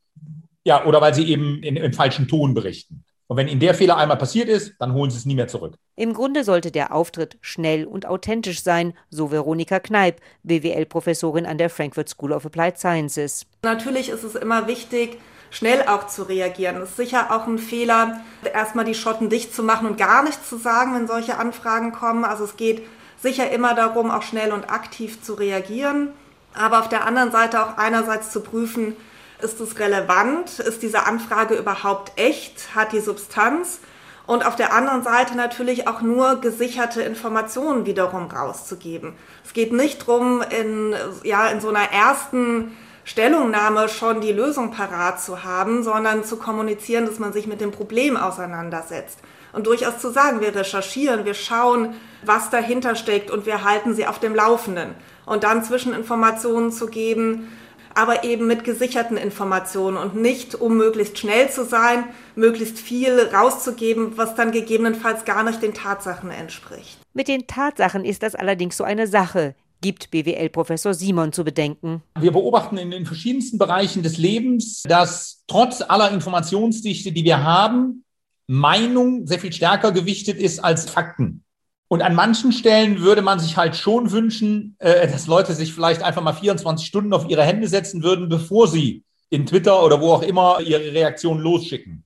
ja, 0.65 0.85
oder 0.85 1.01
weil 1.01 1.15
sie 1.15 1.25
eben 1.25 1.63
in, 1.63 1.77
im 1.77 1.93
falschen 1.93 2.29
Ton 2.29 2.53
berichten. 2.53 3.05
Und 3.31 3.37
wenn 3.37 3.47
Ihnen 3.47 3.61
der 3.61 3.75
Fehler 3.75 3.97
einmal 3.97 4.17
passiert 4.17 4.49
ist, 4.49 4.75
dann 4.81 4.93
holen 4.93 5.09
Sie 5.13 5.17
es 5.17 5.25
nie 5.25 5.37
mehr 5.37 5.47
zurück. 5.47 5.77
Im 5.95 6.15
Grunde 6.15 6.43
sollte 6.43 6.73
der 6.73 6.93
Auftritt 6.93 7.39
schnell 7.41 7.85
und 7.85 8.05
authentisch 8.05 8.65
sein, 8.65 8.93
so 9.09 9.31
Veronika 9.31 9.79
Kneip, 9.79 10.21
BWL-Professorin 10.43 11.47
an 11.47 11.57
der 11.57 11.71
Frankfurt 11.71 12.09
School 12.09 12.33
of 12.33 12.45
Applied 12.45 12.77
Sciences. 12.77 13.47
Natürlich 13.63 14.09
ist 14.09 14.25
es 14.25 14.35
immer 14.35 14.67
wichtig, 14.67 15.17
schnell 15.53 15.87
auch 15.87 16.09
zu 16.09 16.25
reagieren. 16.25 16.79
Es 16.79 16.91
ist 16.91 16.97
sicher 16.97 17.31
auch 17.31 17.47
ein 17.47 17.59
Fehler, 17.59 18.21
erstmal 18.53 18.85
die 18.85 18.97
Schotten 18.97 19.31
dicht 19.31 19.55
zu 19.55 19.63
machen 19.63 19.87
und 19.87 19.97
gar 19.97 20.25
nichts 20.25 20.49
zu 20.49 20.57
sagen, 20.57 20.97
wenn 20.97 21.07
solche 21.07 21.39
Anfragen 21.39 21.93
kommen. 21.93 22.25
Also 22.25 22.43
es 22.43 22.57
geht 22.57 22.83
sicher 23.23 23.49
immer 23.53 23.77
darum, 23.77 24.11
auch 24.11 24.23
schnell 24.23 24.51
und 24.51 24.73
aktiv 24.73 25.23
zu 25.23 25.35
reagieren. 25.35 26.09
Aber 26.53 26.81
auf 26.81 26.89
der 26.89 27.07
anderen 27.07 27.31
Seite 27.31 27.63
auch 27.63 27.79
einerseits 27.79 28.33
zu 28.33 28.41
prüfen, 28.41 28.97
ist 29.43 29.61
es 29.61 29.79
relevant? 29.79 30.59
Ist 30.59 30.83
diese 30.83 31.07
Anfrage 31.07 31.55
überhaupt 31.55 32.13
echt? 32.17 32.75
Hat 32.75 32.93
die 32.93 33.01
Substanz? 33.01 33.81
Und 34.27 34.47
auf 34.47 34.55
der 34.55 34.73
anderen 34.73 35.03
Seite 35.03 35.37
natürlich 35.37 35.89
auch 35.89 36.03
nur 36.03 36.41
gesicherte 36.41 37.03
Informationen 37.03 37.85
wiederum 37.85 38.31
rauszugeben. 38.31 39.15
Es 39.45 39.53
geht 39.53 39.73
nicht 39.73 40.07
darum, 40.07 40.43
in, 40.43 40.95
ja, 41.25 41.49
in 41.49 41.61
so 41.61 41.69
einer 41.69 41.91
ersten 41.91 42.77
Stellungnahme 43.05 43.89
schon 43.89 44.21
die 44.21 44.33
Lösung 44.33 44.71
parat 44.71 45.21
zu 45.21 45.43
haben, 45.43 45.83
sondern 45.83 46.23
zu 46.23 46.37
kommunizieren, 46.37 47.07
dass 47.07 47.19
man 47.19 47.33
sich 47.33 47.49
mit 47.49 47.61
dem 47.61 47.73
Problem 47.73 48.17
auseinandersetzt. 48.17 49.19
Und 49.53 49.67
durchaus 49.67 49.99
zu 49.99 50.11
sagen, 50.11 50.41
wir 50.41 50.55
recherchieren, 50.55 51.25
wir 51.25 51.35
schauen, 51.35 51.95
was 52.25 52.51
dahinter 52.51 52.95
steckt 52.95 53.33
und 53.33 53.47
wir 53.47 53.65
halten 53.65 53.95
sie 53.95 54.07
auf 54.07 54.21
dem 54.21 54.35
Laufenden. 54.35 54.95
Und 55.27 55.43
dann 55.43 55.65
Zwischeninformationen 55.65 56.71
zu 56.71 56.87
geben, 56.87 57.51
aber 57.95 58.25
eben 58.25 58.47
mit 58.47 58.65
gesicherten 58.65 59.17
Informationen 59.17 59.97
und 59.97 60.17
nicht, 60.17 60.55
um 60.55 60.77
möglichst 60.77 61.19
schnell 61.19 61.51
zu 61.51 61.65
sein, 61.65 62.05
möglichst 62.37 62.79
viel 62.79 63.19
rauszugeben, 63.33 64.17
was 64.17 64.35
dann 64.35 64.53
gegebenenfalls 64.53 65.25
gar 65.25 65.43
nicht 65.43 65.63
den 65.63 65.75
Tatsachen 65.75 66.31
entspricht. 66.31 66.99
Mit 67.13 67.29
den 67.29 67.47
Tatsachen 67.47 68.05
ist 68.05 68.23
das 68.23 68.35
allerdings 68.35 68.77
so 68.77 68.85
eine 68.85 69.07
Sache 69.07 69.55
gibt 69.81 70.11
BWL-Professor 70.11 70.95
Simon 70.95 71.33
zu 71.33 71.45
bedenken. 71.45 72.03
Wir 72.19 72.33
beobachten 72.33 72.77
in 72.77 72.91
den 72.91 73.07
verschiedensten 73.07 73.59
Bereichen 73.59 74.03
des 74.03 74.19
Lebens, 74.19 74.83
dass 74.83 75.43
trotz 75.47 75.81
aller 75.81 76.11
Informationsdichte, 76.11 77.13
die 77.13 77.25
wir 77.25 77.43
haben, 77.43 78.05
Meinung 78.47 79.27
sehr 79.27 79.39
viel 79.39 79.53
stärker 79.53 79.93
gewichtet 79.93 80.39
ist 80.39 80.59
als 80.59 80.91
Fakten. 80.91 81.45
Und 81.93 82.03
an 82.03 82.15
manchen 82.15 82.53
Stellen 82.53 83.01
würde 83.01 83.21
man 83.21 83.41
sich 83.41 83.57
halt 83.57 83.75
schon 83.75 84.13
wünschen, 84.13 84.77
äh, 84.79 85.09
dass 85.09 85.27
Leute 85.27 85.55
sich 85.55 85.75
vielleicht 85.75 86.05
einfach 86.05 86.23
mal 86.23 86.33
24 86.33 86.87
Stunden 86.87 87.13
auf 87.13 87.29
ihre 87.29 87.43
Hände 87.43 87.67
setzen 87.67 88.05
würden, 88.05 88.29
bevor 88.29 88.69
sie 88.69 89.03
in 89.29 89.45
Twitter 89.45 89.85
oder 89.85 90.01
wo 90.01 90.13
auch 90.13 90.23
immer 90.23 90.61
ihre 90.61 90.93
Reaktion 90.93 91.41
losschicken. 91.41 92.05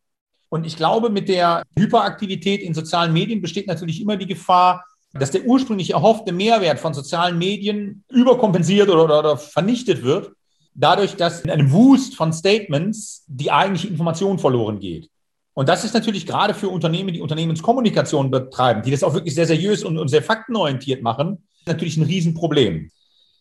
Und 0.48 0.64
ich 0.64 0.78
glaube, 0.78 1.10
mit 1.10 1.28
der 1.28 1.64
Hyperaktivität 1.78 2.62
in 2.62 2.72
sozialen 2.72 3.12
Medien 3.12 3.42
besteht 3.42 3.66
natürlich 3.66 4.00
immer 4.00 4.16
die 4.16 4.26
Gefahr, 4.26 4.86
dass 5.12 5.32
der 5.32 5.44
ursprünglich 5.44 5.90
erhoffte 5.90 6.32
Mehrwert 6.32 6.80
von 6.80 6.94
sozialen 6.94 7.36
Medien 7.36 8.04
überkompensiert 8.10 8.88
oder, 8.88 9.04
oder, 9.04 9.18
oder 9.18 9.36
vernichtet 9.36 10.02
wird, 10.02 10.32
dadurch, 10.72 11.16
dass 11.16 11.42
in 11.42 11.50
einem 11.50 11.70
Wust 11.72 12.16
von 12.16 12.32
Statements 12.32 13.24
die 13.26 13.52
eigentliche 13.52 13.88
Information 13.88 14.38
verloren 14.38 14.80
geht. 14.80 15.10
Und 15.54 15.68
das 15.68 15.84
ist 15.84 15.94
natürlich 15.94 16.26
gerade 16.26 16.52
für 16.52 16.68
Unternehmen, 16.68 17.14
die 17.14 17.20
Unternehmenskommunikation 17.20 18.30
betreiben, 18.30 18.82
die 18.82 18.90
das 18.90 19.04
auch 19.04 19.14
wirklich 19.14 19.34
sehr 19.34 19.46
seriös 19.46 19.84
und, 19.84 19.98
und 19.98 20.08
sehr 20.08 20.22
faktenorientiert 20.22 21.02
machen, 21.02 21.46
natürlich 21.66 21.96
ein 21.96 22.02
Riesenproblem. 22.02 22.90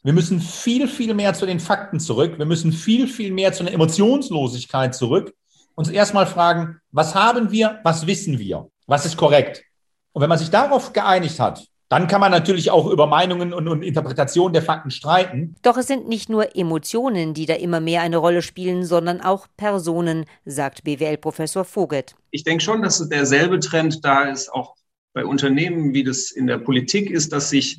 Wir 0.04 0.13
müssen 0.13 0.39
viel, 0.39 0.88
viel 0.88 1.13
mehr 1.13 1.34
zu 1.34 1.45
den 1.45 1.60
Fakten 1.60 1.99
zurück. 1.99 2.38
Wir 2.38 2.45
müssen 2.45 2.71
viel, 2.71 3.08
viel 3.08 3.32
mehr 3.32 3.54
zu 3.54 3.63
einer 3.63 3.71
Emotionslosigkeit 3.71 4.93
zurück. 4.93 5.34
Uns 5.76 5.89
erstmal 5.89 6.28
fragen, 6.28 6.80
was 6.91 7.15
haben 7.15 7.52
wir, 7.52 7.80
was 7.84 8.06
wissen 8.06 8.38
wir, 8.38 8.69
was 8.86 9.06
ist 9.06 9.17
korrekt? 9.17 9.63
Und 10.12 10.21
wenn 10.21 10.30
man 10.30 10.38
sich 10.38 10.52
darauf 10.52 10.93
geeinigt 10.93 11.39
hat, 11.39 11.65
dann 11.93 12.08
kann 12.08 12.21
man 12.21 12.32
natürlich 12.32 12.71
auch 12.71 12.88
über 12.88 13.06
Meinungen 13.06 13.53
und, 13.53 13.67
und 13.67 13.84
Interpretationen 13.84 14.51
der 14.51 14.63
Fakten 14.63 14.89
streiten. 14.89 15.56
Doch 15.62 15.77
es 15.77 15.86
sind 15.86 16.10
nicht 16.10 16.27
nur 16.27 16.56
Emotionen, 16.56 17.36
die 17.36 17.45
da 17.45 17.53
immer 17.53 17.79
mehr 17.79 18.01
eine 18.01 18.17
Rolle 18.17 18.41
spielen, 18.41 18.84
sondern 18.84 19.21
auch 19.21 19.45
Personen, 19.58 20.25
sagt 20.43 20.84
BWL-Professor 20.84 21.63
Vogel. 21.65 22.03
Ich 22.32 22.43
denke 22.43 22.63
schon, 22.63 22.82
dass 22.82 23.08
derselbe 23.10 23.60
Trend 23.60 24.03
da 24.03 24.23
ist, 24.23 24.51
auch 24.51 24.73
bei 25.13 25.23
Unternehmen, 25.23 25.93
wie 25.93 26.03
das 26.03 26.32
in 26.32 26.47
der 26.47 26.58
Politik 26.58 27.12
ist, 27.12 27.32
dass 27.32 27.51
sich 27.51 27.77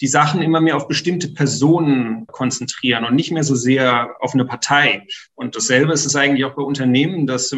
die 0.00 0.06
Sachen 0.06 0.42
immer 0.42 0.60
mehr 0.60 0.76
auf 0.76 0.88
bestimmte 0.88 1.28
Personen 1.28 2.26
konzentrieren 2.26 3.04
und 3.04 3.14
nicht 3.14 3.30
mehr 3.30 3.44
so 3.44 3.54
sehr 3.54 4.14
auf 4.20 4.34
eine 4.34 4.44
Partei. 4.44 5.06
Und 5.34 5.56
dasselbe 5.56 5.92
ist 5.92 6.04
es 6.04 6.16
eigentlich 6.16 6.44
auch 6.44 6.54
bei 6.54 6.62
Unternehmen, 6.62 7.26
dass 7.26 7.54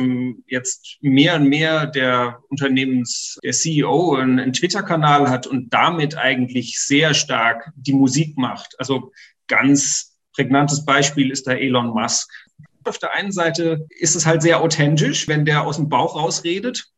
jetzt 0.47 0.99
mehr 1.01 1.37
und 1.37 1.49
mehr 1.49 1.87
der 1.87 2.39
Unternehmens, 2.49 3.39
der 3.43 3.53
CEO 3.53 4.15
einen, 4.15 4.53
Twitter-Kanal 4.53 5.29
hat 5.29 5.47
und 5.47 5.73
damit 5.75 6.17
eigentlich 6.17 6.79
sehr 6.81 7.15
stark 7.15 7.71
die 7.77 7.93
Musik 7.93 8.39
macht. 8.39 8.75
Also 8.79 9.13
ganz 9.49 10.17
prägnantes 10.33 10.85
Beispiel 10.85 11.31
ist 11.31 11.47
da 11.47 11.53
Elon 11.53 11.89
Musk. 11.89 12.31
Auf 12.85 12.99
der 12.99 13.13
einen 13.15 13.33
Seite 13.33 13.87
ist 13.91 14.15
es 14.15 14.25
halt 14.25 14.43
sehr 14.43 14.61
authentisch, 14.61 15.29
wenn 15.29 15.45
der 15.45 15.67
aus 15.67 15.77
dem 15.77 15.89
Bauch 15.89 16.17
rausredet. 16.17 16.89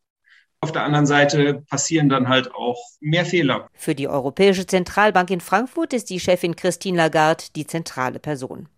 Auf 0.63 0.73
der 0.73 0.85
anderen 0.85 1.07
Seite 1.07 1.63
passieren 1.71 2.11
dann 2.11 2.29
halt 2.29 2.55
auch 2.55 2.77
mehr 3.01 3.25
Fehler. 3.25 3.71
Für 3.73 3.95
die 3.95 4.09
Europäische 4.09 4.67
Zentralbank 4.67 5.31
in 5.31 5.41
Frankfurt 5.41 5.95
ist 5.95 6.11
die 6.11 6.21
Chefin 6.21 6.55
Christine 6.55 6.99
Lagarde 6.99 7.45
die 7.57 7.67
zentrale 7.67 8.19
Person. 8.19 8.69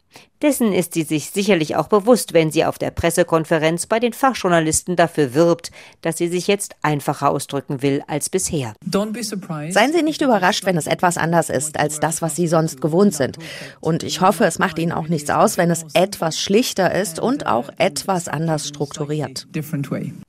Dessen 0.43 0.73
ist 0.73 0.95
sie 0.95 1.05
sich 1.05 1.31
sicherlich 1.31 1.77
auch 1.77 1.87
bewusst, 1.87 2.33
wenn 2.33 2.51
sie 2.51 2.65
auf 2.65 2.77
der 2.77 2.91
Pressekonferenz 2.91 3.87
bei 3.87 4.01
den 4.01 4.13
Fachjournalisten 4.13 4.97
dafür 4.97 5.35
wirbt, 5.35 5.71
dass 6.01 6.19
sie 6.19 6.27
sich 6.27 6.49
jetzt 6.49 6.75
einfacher 6.83 7.31
ausdrücken 7.31 7.81
will 7.81 8.03
als 8.09 8.29
bisher. 8.29 8.75
Seien 9.73 9.93
Sie 9.93 10.03
nicht 10.03 10.21
überrascht, 10.21 10.67
wenn 10.67 10.77
es 10.77 10.89
etwas 10.89 11.17
anders 11.17 11.49
ist 11.49 11.79
als 11.79 12.01
das, 12.01 12.23
was 12.23 12.35
Sie 12.35 12.49
sonst 12.49 12.81
gewohnt 12.81 13.15
sind. 13.15 13.39
Und 13.81 14.03
ich 14.03 14.21
hoffe, 14.21 14.45
es 14.45 14.59
macht 14.59 14.81
Ihnen 14.81 14.93
auch 14.93 15.07
nichts 15.07 15.31
aus, 15.31 15.59
wenn 15.59 15.71
es 15.71 15.85
etwas 15.95 16.41
schlichter 16.41 16.93
ist 16.93 17.21
und 17.21 17.47
auch 17.47 17.71
etwas 17.79 18.27
anders 18.27 18.67
strukturiert. 18.67 19.47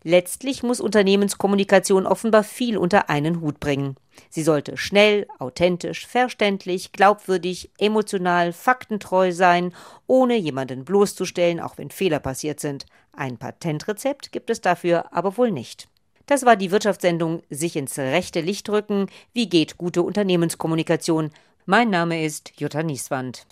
Letztlich 0.04 0.62
muss 0.62 0.80
Unternehmenskommunikation 0.80 2.06
offenbar 2.06 2.44
viel 2.44 2.78
unter 2.78 3.10
einen 3.10 3.42
Hut 3.42 3.60
bringen. 3.60 3.96
Sie 4.30 4.44
sollte 4.44 4.78
schnell, 4.78 5.28
authentisch, 5.40 6.08
verständlich, 6.08 6.92
glaubwürdig, 6.92 7.70
emotional, 7.78 8.54
faktentreu 8.54 9.32
sein, 9.32 9.74
ohne 10.08 10.36
jemanden 10.36 10.86
bloßzustellen, 10.86 11.60
auch 11.60 11.78
wenn 11.78 11.92
Fehler 11.92 12.20
passiert 12.20 12.60
sind. 12.60 12.86
Ein 13.12 13.38
Patentrezept 13.38 14.32
gibt 14.32 14.50
es 14.50 14.62
dafür 14.62 15.14
aber 15.14 15.38
wohl 15.38 15.52
nicht. 15.52 15.88
Das 16.26 16.46
war 16.46 16.56
die 16.56 16.72
Wirtschaftssendung 16.72 17.44
Sich 17.50 17.76
ins 17.76 18.00
rechte 18.00 18.42
Licht 18.42 18.70
rücken. 18.70 19.08
Wie 19.34 19.50
geht 19.50 19.78
gute 19.78 20.02
Unternehmenskommunikation? 20.04 21.32
Mein 21.66 21.90
Name 21.90 22.24
ist 22.24 22.54
Jutta 22.58 22.84
Nieswand. 22.84 23.46